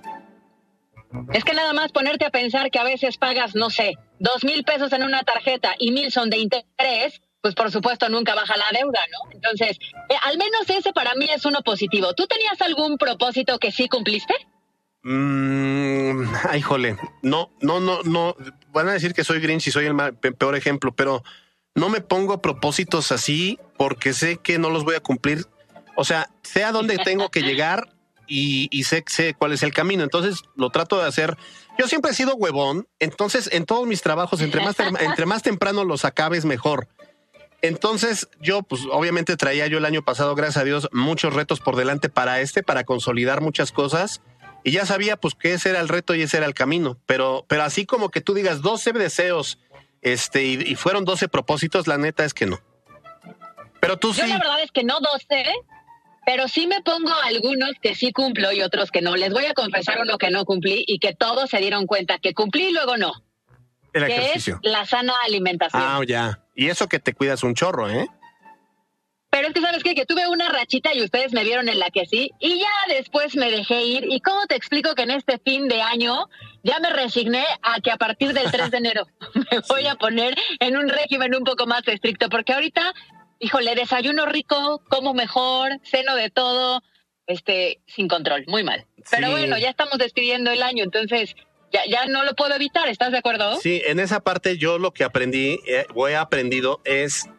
Es 1.34 1.44
que 1.44 1.54
nada 1.54 1.74
más 1.74 1.92
ponerte 1.92 2.26
a 2.26 2.30
pensar 2.30 2.70
que 2.70 2.80
a 2.80 2.84
veces 2.84 3.18
pagas, 3.18 3.56
no 3.56 3.70
sé, 3.70 3.96
dos 4.20 4.44
mil 4.44 4.64
pesos 4.64 4.92
en 4.94 5.04
una 5.04 5.24
tarjeta 5.24 5.76
y 5.80 5.92
mil 5.92 6.12
son 6.12 6.30
de 6.30 6.38
interés, 6.38 7.22
pues 7.42 7.56
por 7.56 7.72
supuesto 7.72 8.10
nunca 8.10 8.36
baja 8.36 8.56
la 8.58 8.78
deuda, 8.78 9.00
¿no? 9.12 9.32
Entonces, 9.32 9.80
eh, 10.10 10.16
al 10.24 10.38
menos 10.38 10.70
ese 10.70 10.94
para 10.94 11.16
mí 11.16 11.28
es 11.34 11.46
uno 11.46 11.62
positivo. 11.62 12.14
¿Tú 12.14 12.28
tenías 12.28 12.62
algún 12.62 12.98
propósito 12.98 13.58
que 13.58 13.72
sí 13.72 13.88
cumpliste? 13.88 14.34
Mm, 15.04 16.24
ay, 16.50 16.62
jole, 16.62 16.98
no, 17.22 17.50
no, 17.62 17.80
no, 17.80 18.04
no. 18.04 18.36
Van 18.72 18.90
a 18.90 18.94
decir 18.94 19.14
que 19.14 19.24
soy 19.24 19.40
Grinch 19.40 19.68
y 19.68 19.72
soy 19.72 19.86
el 19.86 19.96
peor 20.16 20.56
ejemplo, 20.56 20.94
pero 20.94 21.24
no 21.74 21.90
me 21.90 22.02
pongo 22.02 22.42
propósitos 22.42 23.12
así 23.12 23.58
porque 23.78 24.14
sé 24.14 24.38
que 24.38 24.60
no 24.60 24.70
los 24.70 24.84
voy 24.84 24.96
a 24.96 25.00
cumplir. 25.00 25.46
O 25.96 26.04
sea, 26.04 26.30
sé 26.44 26.64
a 26.64 26.72
dónde 26.72 26.98
tengo 26.98 27.30
que 27.30 27.42
llegar 27.44 27.90
y, 28.30 28.84
sé, 28.84 29.04
sé 29.08 29.34
cuál 29.34 29.54
es 29.54 29.64
el 29.64 29.74
camino. 29.74 30.04
Entonces 30.04 30.44
lo 30.56 30.70
trato 30.70 31.00
de 31.00 31.08
hacer. 31.08 31.38
Yo 31.78 31.88
siempre 31.88 32.12
he 32.12 32.14
sido 32.14 32.36
huevón, 32.36 32.88
entonces 33.00 33.50
en 33.52 33.66
todos 33.66 33.88
mis 33.88 34.02
trabajos, 34.02 34.42
entre 34.42 34.62
más, 34.62 34.76
entre 34.80 35.26
más 35.26 35.44
temprano 35.44 35.84
los 35.84 36.06
acabes, 36.06 36.46
mejor. 36.46 36.88
Entonces 37.62 38.30
yo, 38.40 38.62
pues 38.64 38.84
obviamente 38.92 39.36
traía 39.36 39.68
yo 39.68 39.80
el 39.80 39.86
año 39.86 40.04
pasado, 40.04 40.36
gracias 40.36 40.58
a 40.58 40.64
Dios, 40.64 40.88
muchos 40.92 41.34
retos 41.34 41.60
por 41.60 41.76
delante 41.76 42.10
para 42.10 42.40
este, 42.40 42.64
para 42.64 42.84
consolidar 42.84 43.42
muchas 43.42 43.72
cosas. 43.72 44.22
Y 44.64 44.72
ya 44.72 44.86
sabía 44.86 45.18
pues 45.18 45.36
que 45.36 45.54
ese 45.54 45.70
era 45.70 45.80
el 45.80 45.88
reto 45.88 46.16
y 46.16 46.22
ese 46.22 46.38
era 46.38 46.46
el 46.46 46.54
camino. 46.54 46.98
Pero, 47.06 47.46
pero 47.48 47.64
así 47.64 47.86
como 47.86 48.10
que 48.10 48.22
tú 48.22 48.34
digas 48.34 48.62
12 48.62 48.94
deseos 48.94 49.58
este, 50.02 50.44
y, 50.44 50.54
y 50.62 50.76
fueron 50.76 51.06
12 51.06 51.28
propósitos, 51.28 51.88
la 51.88 51.98
neta 51.98 52.24
es 52.26 52.34
que 52.34 52.46
no. 52.46 52.60
Pero 53.80 53.98
tú 53.98 54.14
sí. 54.14 54.22
la 54.28 54.38
verdad 54.38 54.62
es 54.64 54.72
que 54.72 54.84
no 54.84 55.00
12, 55.00 55.44
pero 56.30 56.48
sí 56.48 56.68
me 56.68 56.84
pongo 56.84 57.12
algunos 57.24 57.72
que 57.82 57.96
sí 57.96 58.12
cumplo 58.12 58.52
y 58.52 58.62
otros 58.62 58.92
que 58.92 59.02
no. 59.02 59.16
Les 59.16 59.34
voy 59.34 59.46
a 59.46 59.56
confesar 59.56 59.98
uno 60.00 60.20
que 60.20 60.30
no 60.30 60.46
cumplí 60.46 60.84
y 60.86 61.00
que 61.00 61.16
todos 61.16 61.50
se 61.50 61.58
dieron 61.58 61.88
cuenta 61.88 62.20
que 62.20 62.36
cumplí 62.36 62.66
y 62.66 62.72
luego 62.72 62.98
no. 62.98 63.14
El 63.94 64.04
ejercicio. 64.04 64.60
Es 64.62 64.72
la 64.72 64.86
sana 64.86 65.14
alimentación. 65.26 65.82
Ah, 65.84 66.00
ya. 66.08 66.44
Y 66.54 66.68
eso 66.68 66.88
que 66.88 67.00
te 67.00 67.16
cuidas 67.16 67.42
un 67.42 67.56
chorro, 67.56 67.90
¿eh? 67.90 68.08
Pero 69.32 69.48
es 69.48 69.56
que, 69.56 69.62
¿sabes 69.62 69.84
qué? 69.84 69.96
Que 69.96 70.06
tuve 70.06 70.28
una 70.28 70.50
rachita 70.50 70.94
y 70.94 71.02
ustedes 71.02 71.34
me 71.34 71.44
vieron 71.44 71.68
en 71.68 71.80
la 71.80 71.90
que 71.90 72.06
sí, 72.06 72.30
y 72.40 72.60
ya 72.60 72.94
después 72.96 73.36
me 73.36 73.50
dejé 73.50 73.84
ir. 73.86 74.06
¿Y 74.08 74.20
cómo 74.22 74.46
te 74.46 74.56
explico 74.56 74.94
que 74.94 75.04
en 75.04 75.12
este 75.12 75.40
fin 75.40 75.68
de 75.68 75.82
año 75.82 76.30
ya 76.62 76.78
me 76.80 76.92
resigné 76.92 77.44
a 77.64 77.82
que 77.82 77.90
a 77.90 77.98
partir 77.98 78.34
del 78.34 78.52
3 78.52 78.70
de 78.70 78.78
enero 78.78 79.08
me 79.34 79.60
voy 79.68 79.88
a 79.88 79.96
poner 79.96 80.36
en 80.60 80.78
un 80.78 80.90
régimen 80.90 81.34
un 81.34 81.44
poco 81.44 81.66
más 81.66 81.88
estricto? 81.88 82.30
Porque 82.30 82.54
ahorita 82.54 82.94
híjole, 83.40 83.76
desayuno 83.76 84.26
rico, 84.26 84.82
como 84.90 85.14
mejor, 85.14 85.80
ceno 85.84 86.16
de 86.16 86.30
todo, 86.30 86.82
este, 87.28 87.80
sin 87.88 88.08
control, 88.08 88.46
muy 88.48 88.64
mal. 88.64 88.86
Pero 89.10 89.32
bueno, 89.32 89.58
ya 89.58 89.70
estamos 89.70 89.98
despidiendo 89.98 90.52
el 90.52 90.62
año, 90.62 90.84
entonces 90.84 91.36
ya, 91.72 91.82
ya 91.88 92.06
no 92.06 92.24
lo 92.24 92.36
puedo 92.36 92.56
evitar, 92.56 92.88
¿estás 92.90 93.12
de 93.12 93.20
acuerdo? 93.20 93.58
Sí, 93.58 93.82
en 93.86 94.00
esa 94.00 94.20
parte 94.20 94.58
yo 94.58 94.78
lo 94.78 94.92
que 94.92 95.04
aprendí, 95.04 95.60
eh, 95.68 95.86
o 95.94 96.08
he 96.08 96.16
aprendido 96.16 96.82
es 96.84 97.30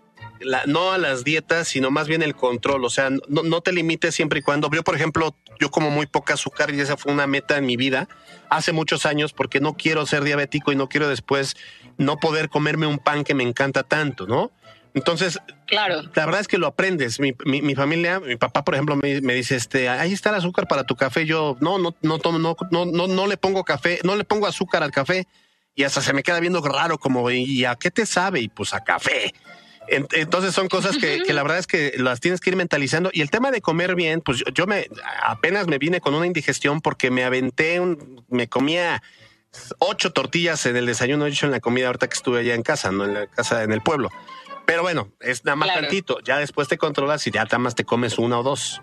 la, 0.40 0.62
no 0.66 0.92
a 0.92 0.98
las 0.98 1.24
dietas, 1.24 1.68
sino 1.68 1.90
más 1.90 2.08
bien 2.08 2.22
el 2.22 2.34
control. 2.34 2.84
O 2.84 2.90
sea, 2.90 3.10
no, 3.10 3.42
no, 3.42 3.60
te 3.60 3.72
limites 3.72 4.14
siempre 4.14 4.40
y 4.40 4.42
cuando. 4.42 4.70
Yo, 4.70 4.82
por 4.82 4.96
ejemplo, 4.96 5.34
yo 5.58 5.70
como 5.70 5.90
muy 5.90 6.06
poca 6.06 6.34
azúcar 6.34 6.72
y 6.72 6.80
esa 6.80 6.96
fue 6.96 7.12
una 7.12 7.26
meta 7.26 7.58
en 7.58 7.66
mi 7.66 7.76
vida 7.76 8.08
hace 8.48 8.72
muchos 8.72 9.06
años 9.06 9.32
porque 9.32 9.60
no 9.60 9.74
quiero 9.74 10.06
ser 10.06 10.24
diabético 10.24 10.72
y 10.72 10.76
no 10.76 10.88
quiero 10.88 11.08
después 11.08 11.56
no 11.98 12.16
poder 12.16 12.48
comerme 12.48 12.86
un 12.86 12.98
pan 12.98 13.24
que 13.24 13.34
me 13.34 13.42
encanta 13.42 13.82
tanto, 13.82 14.26
¿no? 14.26 14.50
Entonces, 14.94 15.38
claro. 15.66 16.02
la 16.14 16.26
verdad 16.26 16.40
es 16.40 16.48
que 16.48 16.58
lo 16.58 16.66
aprendes. 16.66 17.20
Mi, 17.20 17.32
mi, 17.44 17.74
familia, 17.74 18.20
mi 18.20 18.36
papá, 18.36 18.64
por 18.64 18.74
ejemplo, 18.74 18.96
me, 18.96 19.34
dice, 19.34 19.56
este, 19.56 19.88
ahí 19.88 20.12
está 20.12 20.30
el 20.30 20.36
azúcar 20.36 20.66
para 20.66 20.84
tu 20.84 20.96
café. 20.96 21.26
Yo, 21.26 21.56
no, 21.60 21.78
no, 21.78 21.94
no 22.02 22.18
tomo, 22.18 22.38
no, 22.38 22.56
no, 22.70 22.86
no, 22.86 23.06
no 23.06 23.26
le 23.26 23.36
pongo 23.36 23.64
café, 23.64 24.00
no 24.02 24.16
le 24.16 24.24
pongo 24.24 24.46
azúcar 24.46 24.82
al 24.82 24.90
café. 24.90 25.26
Y 25.74 25.84
hasta 25.84 26.00
se 26.00 26.12
me 26.12 26.22
queda 26.22 26.40
viendo 26.40 26.60
raro, 26.60 26.98
como, 26.98 27.30
¿y 27.30 27.64
a 27.64 27.76
qué 27.76 27.90
te 27.90 28.04
sabe? 28.04 28.40
Y 28.40 28.48
pues 28.48 28.74
a 28.74 28.82
café. 28.82 29.32
Entonces 29.86 30.54
son 30.54 30.68
cosas 30.68 30.98
que, 30.98 31.20
que, 31.26 31.32
la 31.32 31.42
verdad 31.42 31.58
es 31.58 31.66
que 31.66 31.94
las 31.96 32.20
tienes 32.20 32.40
que 32.40 32.50
ir 32.50 32.56
mentalizando. 32.56 33.10
Y 33.12 33.22
el 33.22 33.30
tema 33.30 33.50
de 33.50 33.60
comer 33.60 33.94
bien, 33.96 34.20
pues 34.20 34.44
yo, 34.54 34.66
me 34.66 34.86
apenas 35.22 35.66
me 35.66 35.78
vine 35.78 36.00
con 36.00 36.14
una 36.14 36.26
indigestión 36.26 36.80
porque 36.80 37.10
me 37.10 37.24
aventé, 37.24 37.80
un, 37.80 38.24
me 38.28 38.48
comía 38.48 39.02
ocho 39.78 40.12
tortillas 40.12 40.64
en 40.66 40.76
el 40.76 40.86
desayuno 40.86 41.26
hecho 41.26 41.46
en 41.46 41.52
la 41.52 41.60
comida 41.60 41.88
ahorita 41.88 42.08
que 42.08 42.14
estuve 42.14 42.40
allá 42.40 42.54
en 42.54 42.62
casa, 42.62 42.92
no 42.92 43.04
en 43.04 43.14
la 43.14 43.26
casa 43.26 43.64
en 43.64 43.72
el 43.72 43.80
pueblo. 43.80 44.10
Pero 44.66 44.82
bueno, 44.82 45.12
es 45.20 45.44
nada 45.44 45.56
más 45.56 45.74
tantito. 45.74 46.20
Ya 46.20 46.38
después 46.38 46.68
te 46.68 46.78
controlas 46.78 47.26
y 47.26 47.30
ya 47.30 47.44
nada 47.44 47.58
más 47.58 47.74
te 47.74 47.84
comes 47.84 48.18
una 48.18 48.38
o 48.38 48.42
dos. 48.42 48.80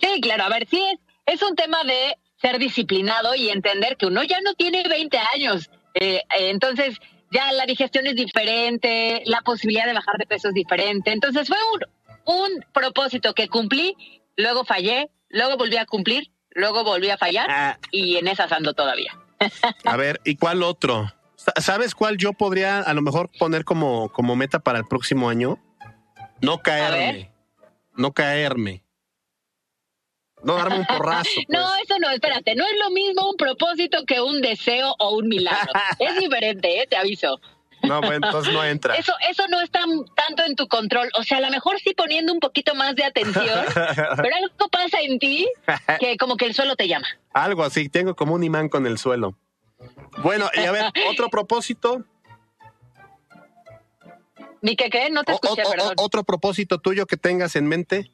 Sí, 0.00 0.20
claro. 0.20 0.44
A 0.44 0.48
ver, 0.48 0.66
sí, 0.68 0.82
es, 0.92 1.34
es 1.34 1.42
un 1.42 1.54
tema 1.54 1.84
de 1.84 2.16
ser 2.40 2.58
disciplinado 2.58 3.34
y 3.34 3.48
entender 3.48 3.96
que 3.96 4.06
uno 4.06 4.22
ya 4.22 4.40
no 4.40 4.54
tiene 4.54 4.82
20 4.88 5.18
años. 5.34 5.70
Eh, 5.94 6.16
eh, 6.16 6.50
entonces, 6.50 6.98
ya 7.30 7.52
la 7.52 7.66
digestión 7.66 8.06
es 8.06 8.14
diferente, 8.16 9.22
la 9.26 9.40
posibilidad 9.40 9.86
de 9.86 9.94
bajar 9.94 10.16
de 10.18 10.26
peso 10.26 10.48
es 10.48 10.54
diferente. 10.54 11.12
Entonces, 11.12 11.48
fue 11.48 11.56
un, 11.72 12.34
un 12.34 12.64
propósito 12.72 13.34
que 13.34 13.48
cumplí, 13.48 13.96
luego 14.36 14.64
fallé, 14.64 15.10
luego 15.28 15.56
volví 15.56 15.76
a 15.76 15.86
cumplir, 15.86 16.30
luego 16.50 16.84
volví 16.84 17.10
a 17.10 17.18
fallar 17.18 17.46
ah. 17.50 17.78
y 17.90 18.16
en 18.16 18.28
esas 18.28 18.52
ando 18.52 18.74
todavía. 18.74 19.16
a 19.84 19.96
ver, 19.96 20.20
¿y 20.24 20.36
cuál 20.36 20.62
otro? 20.62 21.12
¿Sabes 21.60 21.94
cuál 21.94 22.16
yo 22.16 22.32
podría 22.32 22.80
a 22.80 22.94
lo 22.94 23.02
mejor 23.02 23.30
poner 23.38 23.64
como, 23.64 24.10
como 24.10 24.36
meta 24.36 24.58
para 24.58 24.78
el 24.78 24.84
próximo 24.84 25.28
año? 25.28 25.58
No 26.40 26.58
caerme. 26.58 27.32
No 27.94 28.12
caerme. 28.12 28.82
No 30.42 30.56
darme 30.56 30.78
un 30.78 30.86
porrazo. 30.86 31.30
No, 31.48 31.64
pues. 31.64 31.82
eso 31.84 31.98
no, 31.98 32.10
espérate. 32.10 32.54
No 32.54 32.64
es 32.66 32.78
lo 32.78 32.90
mismo 32.90 33.30
un 33.30 33.36
propósito 33.36 34.04
que 34.06 34.20
un 34.20 34.40
deseo 34.42 34.94
o 34.98 35.16
un 35.16 35.28
milagro. 35.28 35.72
es 35.98 36.18
diferente, 36.18 36.82
¿eh? 36.82 36.86
te 36.88 36.96
aviso. 36.96 37.40
No, 37.82 38.00
bueno, 38.00 38.26
entonces 38.26 38.52
no 38.52 38.64
entra. 38.64 38.96
Eso, 38.96 39.12
eso 39.30 39.46
no 39.48 39.60
está 39.60 39.80
tanto 40.14 40.44
en 40.44 40.56
tu 40.56 40.66
control. 40.66 41.08
O 41.18 41.22
sea, 41.22 41.38
a 41.38 41.40
lo 41.40 41.50
mejor 41.50 41.78
sí 41.78 41.94
poniendo 41.94 42.32
un 42.32 42.40
poquito 42.40 42.74
más 42.74 42.96
de 42.96 43.04
atención, 43.04 43.64
pero 43.74 44.36
algo 44.36 44.68
pasa 44.70 44.98
en 45.02 45.18
ti 45.18 45.46
que 46.00 46.16
como 46.16 46.36
que 46.36 46.46
el 46.46 46.54
suelo 46.54 46.74
te 46.74 46.88
llama. 46.88 47.06
Algo 47.32 47.62
así, 47.62 47.88
tengo 47.88 48.16
como 48.16 48.34
un 48.34 48.42
imán 48.42 48.68
con 48.68 48.86
el 48.86 48.98
suelo. 48.98 49.36
Bueno, 50.18 50.48
y 50.54 50.60
a 50.60 50.72
ver, 50.72 50.84
otro 51.10 51.28
propósito. 51.28 52.04
¿Mi 54.60 54.76
que 54.76 54.90
qué? 54.90 55.10
No 55.10 55.22
te 55.24 55.32
escuché, 55.32 55.62
perdón. 55.70 55.94
¿Otro 55.98 56.24
propósito 56.24 56.78
tuyo 56.78 57.06
que 57.06 57.16
tengas 57.16 57.56
en 57.56 57.66
mente? 57.66 58.10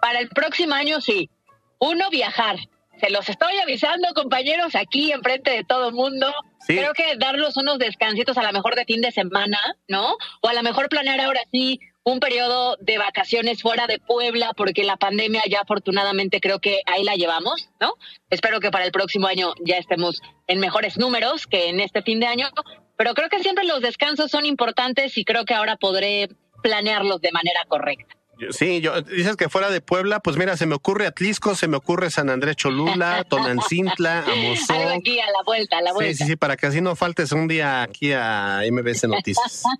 Para 0.00 0.20
el 0.20 0.28
próximo 0.28 0.74
año, 0.74 1.00
sí. 1.00 1.30
Uno, 1.78 2.10
viajar. 2.10 2.56
Se 3.00 3.10
los 3.10 3.28
estoy 3.28 3.56
avisando, 3.58 4.08
compañeros, 4.14 4.74
aquí 4.74 5.12
enfrente 5.12 5.52
de 5.52 5.64
todo 5.64 5.88
el 5.88 5.94
mundo. 5.94 6.32
Creo 6.66 6.92
que 6.94 7.16
darlos 7.16 7.56
unos 7.56 7.78
descansitos 7.78 8.36
a 8.36 8.42
lo 8.42 8.52
mejor 8.52 8.74
de 8.74 8.84
fin 8.84 9.00
de 9.00 9.12
semana, 9.12 9.58
¿no? 9.86 10.16
O 10.40 10.48
a 10.48 10.52
lo 10.52 10.62
mejor 10.62 10.88
planear 10.88 11.20
ahora 11.20 11.40
sí 11.52 11.80
un 12.12 12.20
periodo 12.20 12.76
de 12.80 12.98
vacaciones 12.98 13.60
fuera 13.60 13.86
de 13.86 13.98
Puebla, 13.98 14.52
porque 14.56 14.84
la 14.84 14.96
pandemia 14.96 15.42
ya 15.48 15.60
afortunadamente 15.60 16.40
creo 16.40 16.58
que 16.58 16.80
ahí 16.86 17.04
la 17.04 17.16
llevamos, 17.16 17.68
¿no? 17.80 17.94
Espero 18.30 18.60
que 18.60 18.70
para 18.70 18.84
el 18.84 18.92
próximo 18.92 19.26
año 19.26 19.52
ya 19.64 19.76
estemos 19.76 20.22
en 20.46 20.58
mejores 20.58 20.96
números 20.96 21.46
que 21.46 21.68
en 21.68 21.80
este 21.80 22.02
fin 22.02 22.20
de 22.20 22.26
año, 22.26 22.48
pero 22.96 23.14
creo 23.14 23.28
que 23.28 23.40
siempre 23.40 23.64
los 23.64 23.80
descansos 23.80 24.30
son 24.30 24.46
importantes 24.46 25.18
y 25.18 25.24
creo 25.24 25.44
que 25.44 25.54
ahora 25.54 25.76
podré 25.76 26.28
planearlos 26.62 27.20
de 27.20 27.30
manera 27.32 27.60
correcta. 27.68 28.14
Sí, 28.50 28.80
yo, 28.80 29.02
dices 29.02 29.36
que 29.36 29.48
fuera 29.48 29.68
de 29.68 29.80
Puebla, 29.80 30.20
pues 30.20 30.36
mira, 30.36 30.56
se 30.56 30.64
me 30.64 30.76
ocurre 30.76 31.06
Atlisco, 31.06 31.56
se 31.56 31.66
me 31.66 31.76
ocurre 31.76 32.10
San 32.10 32.30
Andrés 32.30 32.56
Cholula, 32.56 33.24
Tonancintla, 33.28 34.20
Amozó. 34.20 34.74
aquí 34.96 35.18
a 35.18 35.26
la 35.26 35.42
vuelta, 35.44 35.78
a 35.78 35.82
la 35.82 35.92
vuelta. 35.92 36.12
Sí, 36.12 36.22
sí, 36.22 36.30
sí, 36.30 36.36
para 36.36 36.56
que 36.56 36.66
así 36.66 36.80
no 36.80 36.94
faltes 36.94 37.32
un 37.32 37.48
día 37.48 37.82
aquí 37.82 38.12
a 38.12 38.62
MBS 38.70 39.08
Noticias. 39.08 39.64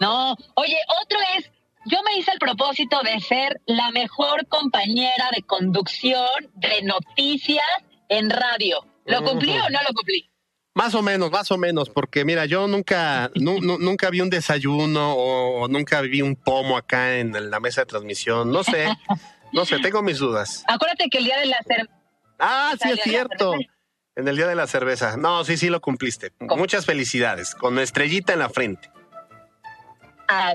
no, 0.00 0.36
oye, 0.54 0.76
otro 1.02 1.18
es, 1.36 1.50
yo 1.86 1.98
me 2.02 2.18
hice 2.18 2.32
el 2.32 2.38
propósito 2.38 3.00
de 3.02 3.20
ser 3.20 3.60
la 3.66 3.90
mejor 3.90 4.46
compañera 4.48 5.30
de 5.34 5.42
conducción 5.42 6.50
de 6.54 6.82
noticias 6.82 7.66
en 8.08 8.30
radio. 8.30 8.86
¿Lo 9.04 9.22
cumplí 9.24 9.52
o 9.52 9.70
no 9.70 9.78
lo 9.86 9.94
cumplí? 9.94 10.30
Más 10.74 10.94
o 10.94 11.02
menos, 11.02 11.30
más 11.30 11.50
o 11.50 11.58
menos, 11.58 11.90
porque 11.90 12.24
mira, 12.24 12.46
yo 12.46 12.68
nunca, 12.68 13.30
nunca 13.34 14.10
vi 14.10 14.20
un 14.20 14.30
desayuno 14.30 15.14
o 15.14 15.66
nunca 15.66 16.00
vi 16.02 16.22
un 16.22 16.36
pomo 16.36 16.76
acá 16.76 17.16
en 17.16 17.50
la 17.50 17.58
mesa 17.58 17.80
de 17.80 17.86
transmisión. 17.86 18.52
No 18.52 18.62
sé, 18.62 18.86
no 19.52 19.64
sé, 19.64 19.78
tengo 19.80 20.02
mis 20.02 20.18
dudas. 20.18 20.62
Acuérdate 20.68 21.08
que 21.10 21.18
el 21.18 21.24
día 21.24 21.38
de 21.38 21.46
la 21.46 21.58
cerveza. 21.66 21.98
Ah, 22.38 22.74
sí, 22.80 22.90
es 22.90 23.00
cierto. 23.02 23.54
En 24.14 24.28
el 24.28 24.36
día 24.36 24.46
de 24.46 24.54
la 24.54 24.66
cerveza. 24.66 25.16
No, 25.16 25.44
sí, 25.44 25.56
sí 25.56 25.68
lo 25.68 25.80
cumpliste. 25.80 26.32
Muchas 26.40 26.86
felicidades, 26.86 27.54
con 27.54 27.78
estrellita 27.78 28.32
en 28.32 28.38
la 28.38 28.50
frente. 28.50 28.90
Ah. 30.28 30.54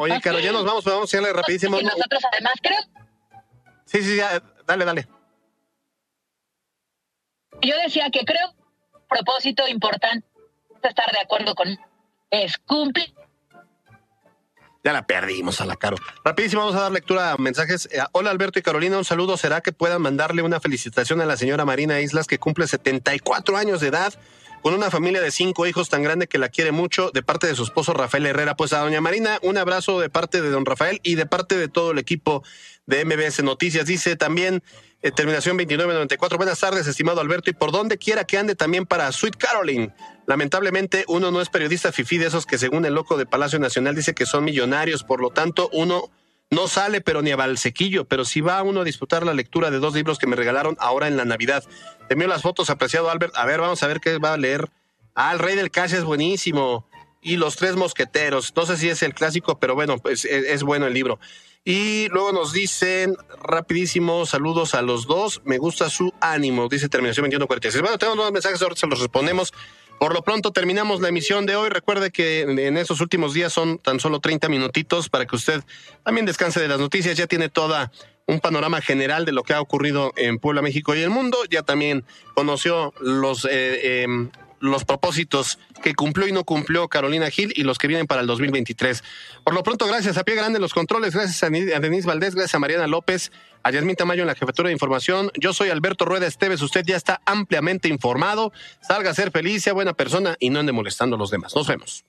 Oye, 0.00 0.20
Caro, 0.20 0.38
ya 0.38 0.52
nos 0.52 0.64
vamos, 0.64 0.84
vamos 0.84 1.02
a 1.02 1.04
hacerle 1.04 1.32
rapidísimo. 1.32 1.78
Y 1.80 1.84
nosotros 1.84 2.22
además 2.32 2.54
creo. 2.62 2.78
Sí, 3.86 4.02
sí, 4.02 4.16
ya, 4.16 4.42
dale, 4.66 4.84
dale. 4.84 5.08
Yo 7.62 7.76
decía 7.76 8.08
que 8.10 8.24
creo 8.24 8.54
propósito 9.08 9.66
importante 9.68 10.26
estar 10.82 11.10
de 11.12 11.20
acuerdo 11.20 11.54
con 11.54 11.78
es 12.30 12.58
cumplir. 12.58 13.12
Ya 14.82 14.94
la 14.94 15.06
perdimos 15.06 15.60
a 15.60 15.66
la 15.66 15.76
Caro. 15.76 15.96
Rapidísimo, 16.24 16.62
vamos 16.62 16.76
a 16.76 16.82
dar 16.82 16.92
lectura 16.92 17.32
a 17.32 17.36
mensajes. 17.36 17.86
Eh, 17.92 17.98
hola 18.12 18.30
Alberto 18.30 18.58
y 18.58 18.62
Carolina, 18.62 18.96
un 18.96 19.04
saludo. 19.04 19.36
¿Será 19.36 19.60
que 19.60 19.72
puedan 19.72 20.00
mandarle 20.00 20.40
una 20.40 20.58
felicitación 20.58 21.20
a 21.20 21.26
la 21.26 21.36
señora 21.36 21.66
Marina 21.66 22.00
Islas 22.00 22.26
que 22.26 22.38
cumple 22.38 22.66
74 22.66 23.58
años 23.58 23.80
de 23.80 23.88
edad? 23.88 24.14
Con 24.62 24.74
una 24.74 24.90
familia 24.90 25.20
de 25.20 25.30
cinco 25.30 25.66
hijos 25.66 25.88
tan 25.88 26.02
grande 26.02 26.26
que 26.26 26.38
la 26.38 26.48
quiere 26.48 26.72
mucho, 26.72 27.10
de 27.12 27.22
parte 27.22 27.46
de 27.46 27.54
su 27.54 27.62
esposo 27.62 27.92
Rafael 27.92 28.26
Herrera. 28.26 28.56
Pues 28.56 28.72
a 28.72 28.80
doña 28.80 29.00
Marina, 29.00 29.38
un 29.42 29.58
abrazo 29.58 30.00
de 30.00 30.10
parte 30.10 30.42
de 30.42 30.50
don 30.50 30.66
Rafael 30.66 31.00
y 31.02 31.14
de 31.14 31.26
parte 31.26 31.56
de 31.56 31.68
todo 31.68 31.92
el 31.92 31.98
equipo 31.98 32.42
de 32.86 33.04
MBS 33.04 33.42
Noticias. 33.42 33.86
Dice 33.86 34.16
también 34.16 34.62
eh, 35.02 35.10
terminación 35.12 35.56
2994. 35.56 36.36
Buenas 36.36 36.60
tardes, 36.60 36.86
estimado 36.86 37.20
Alberto, 37.20 37.50
y 37.50 37.54
por 37.54 37.72
donde 37.72 37.96
quiera 37.96 38.24
que 38.24 38.36
ande 38.36 38.54
también 38.54 38.84
para 38.84 39.10
Sweet 39.12 39.36
Caroline. 39.36 39.94
Lamentablemente, 40.26 41.04
uno 41.08 41.30
no 41.30 41.40
es 41.40 41.48
periodista 41.48 41.90
fifí 41.90 42.18
de 42.18 42.26
esos 42.26 42.44
que, 42.44 42.58
según 42.58 42.84
el 42.84 42.94
loco 42.94 43.16
de 43.16 43.24
Palacio 43.24 43.58
Nacional, 43.58 43.94
dice 43.94 44.14
que 44.14 44.26
son 44.26 44.44
millonarios. 44.44 45.02
Por 45.02 45.20
lo 45.20 45.30
tanto, 45.30 45.70
uno 45.72 46.10
no 46.50 46.68
sale, 46.68 47.00
pero 47.00 47.22
ni 47.22 47.30
a 47.30 47.36
Valsequillo. 47.36 48.04
Pero 48.04 48.24
si 48.24 48.40
va 48.40 48.62
uno 48.62 48.80
a 48.80 48.84
disfrutar 48.84 49.24
la 49.24 49.34
lectura 49.34 49.70
de 49.70 49.78
dos 49.78 49.94
libros 49.94 50.18
que 50.18 50.26
me 50.26 50.36
regalaron 50.36 50.76
ahora 50.80 51.08
en 51.08 51.16
la 51.16 51.24
Navidad. 51.24 51.64
Te 52.08 52.14
envío 52.14 52.28
las 52.28 52.42
fotos, 52.42 52.70
apreciado 52.70 53.10
Albert. 53.10 53.36
A 53.36 53.46
ver, 53.46 53.60
vamos 53.60 53.82
a 53.82 53.86
ver 53.86 54.00
qué 54.00 54.18
va 54.18 54.34
a 54.34 54.36
leer. 54.36 54.68
Ah, 55.14 55.32
El 55.32 55.38
Rey 55.38 55.56
del 55.56 55.70
Cash 55.70 55.94
es 55.94 56.04
buenísimo. 56.04 56.86
Y 57.22 57.36
Los 57.36 57.56
Tres 57.56 57.76
Mosqueteros. 57.76 58.52
No 58.56 58.66
sé 58.66 58.76
si 58.76 58.88
es 58.88 59.02
el 59.02 59.14
clásico, 59.14 59.58
pero 59.58 59.74
bueno, 59.74 59.98
pues 59.98 60.24
es 60.24 60.62
bueno 60.62 60.86
el 60.86 60.94
libro. 60.94 61.18
Y 61.64 62.08
luego 62.08 62.32
nos 62.32 62.52
dicen 62.54 63.16
rapidísimo, 63.42 64.24
saludos 64.24 64.74
a 64.74 64.80
los 64.80 65.06
dos, 65.06 65.42
me 65.44 65.58
gusta 65.58 65.90
su 65.90 66.12
ánimo, 66.20 66.68
dice 66.68 66.88
terminación 66.88 67.24
2146. 67.24 67.82
Bueno, 67.82 67.98
tenemos 67.98 68.16
nuevos 68.16 68.32
mensajes, 68.32 68.62
ahora 68.62 68.76
se 68.76 68.86
los 68.86 68.98
respondemos. 68.98 69.52
Por 70.00 70.14
lo 70.14 70.22
pronto 70.22 70.50
terminamos 70.50 71.02
la 71.02 71.10
emisión 71.10 71.44
de 71.44 71.56
hoy. 71.56 71.68
Recuerde 71.68 72.10
que 72.10 72.40
en 72.40 72.78
estos 72.78 73.02
últimos 73.02 73.34
días 73.34 73.52
son 73.52 73.76
tan 73.76 74.00
solo 74.00 74.18
30 74.18 74.48
minutitos 74.48 75.10
para 75.10 75.26
que 75.26 75.36
usted 75.36 75.62
también 76.02 76.24
descanse 76.24 76.58
de 76.58 76.68
las 76.68 76.80
noticias. 76.80 77.18
Ya 77.18 77.26
tiene 77.26 77.50
toda 77.50 77.92
un 78.26 78.40
panorama 78.40 78.80
general 78.80 79.26
de 79.26 79.32
lo 79.32 79.42
que 79.42 79.52
ha 79.52 79.60
ocurrido 79.60 80.14
en 80.16 80.38
Puebla, 80.38 80.62
México 80.62 80.94
y 80.94 81.02
el 81.02 81.10
mundo. 81.10 81.36
Ya 81.50 81.64
también 81.64 82.02
conoció 82.34 82.94
los 82.98 83.44
eh, 83.44 84.04
em, 84.04 84.30
los 84.60 84.84
propósitos 84.84 85.58
que 85.82 85.94
cumplió 85.94 86.28
y 86.28 86.32
no 86.32 86.44
cumplió 86.44 86.88
Carolina 86.88 87.30
Gil 87.30 87.52
y 87.56 87.64
los 87.64 87.78
que 87.78 87.88
vienen 87.88 88.06
para 88.06 88.20
el 88.20 88.26
2023. 88.26 89.02
Por 89.44 89.54
lo 89.54 89.62
pronto, 89.62 89.86
gracias 89.86 90.16
a 90.16 90.24
Pie 90.24 90.36
Grande 90.36 90.60
los 90.60 90.74
controles, 90.74 91.14
gracias 91.14 91.42
a 91.42 91.50
Denise 91.50 92.06
Valdés, 92.06 92.34
gracias 92.34 92.54
a 92.54 92.58
Mariana 92.58 92.86
López, 92.86 93.32
a 93.62 93.70
Yasmín 93.70 93.96
Tamayo 93.96 94.22
en 94.22 94.28
la 94.28 94.34
jefatura 94.34 94.68
de 94.68 94.74
información. 94.74 95.30
Yo 95.34 95.52
soy 95.52 95.70
Alberto 95.70 96.04
Rueda 96.04 96.26
Esteves, 96.26 96.62
usted 96.62 96.84
ya 96.86 96.96
está 96.96 97.20
ampliamente 97.24 97.88
informado. 97.88 98.52
Salga 98.80 99.10
a 99.10 99.14
ser 99.14 99.30
feliz, 99.30 99.62
sea 99.62 99.72
buena 99.72 99.94
persona 99.94 100.36
y 100.38 100.50
no 100.50 100.60
ande 100.60 100.72
molestando 100.72 101.16
a 101.16 101.18
los 101.18 101.30
demás. 101.30 101.54
Nos 101.56 101.66
vemos. 101.66 102.04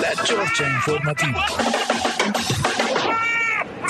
La 0.00 0.24
Chorcha 0.24 0.68
Informativa 0.68 1.46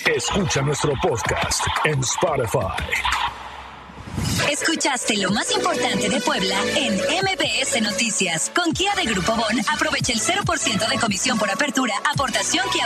Escucha 0.05 0.61
nuestro 0.61 0.93
podcast 1.01 1.65
en 1.85 1.99
Spotify. 2.01 2.67
Escuchaste 4.51 5.17
lo 5.17 5.31
más 5.31 5.51
importante 5.51 6.09
de 6.09 6.19
Puebla 6.19 6.57
en 6.75 6.95
MBS 6.95 7.81
Noticias. 7.81 8.51
Con 8.53 8.73
Kia 8.73 8.93
de 8.95 9.05
Grupo 9.05 9.35
Bon, 9.35 9.59
aprovecha 9.71 10.13
el 10.13 10.19
0% 10.19 10.89
de 10.89 10.99
comisión 10.99 11.39
por 11.39 11.49
apertura, 11.49 11.93
aportación 12.13 12.65
Kia 12.71 12.81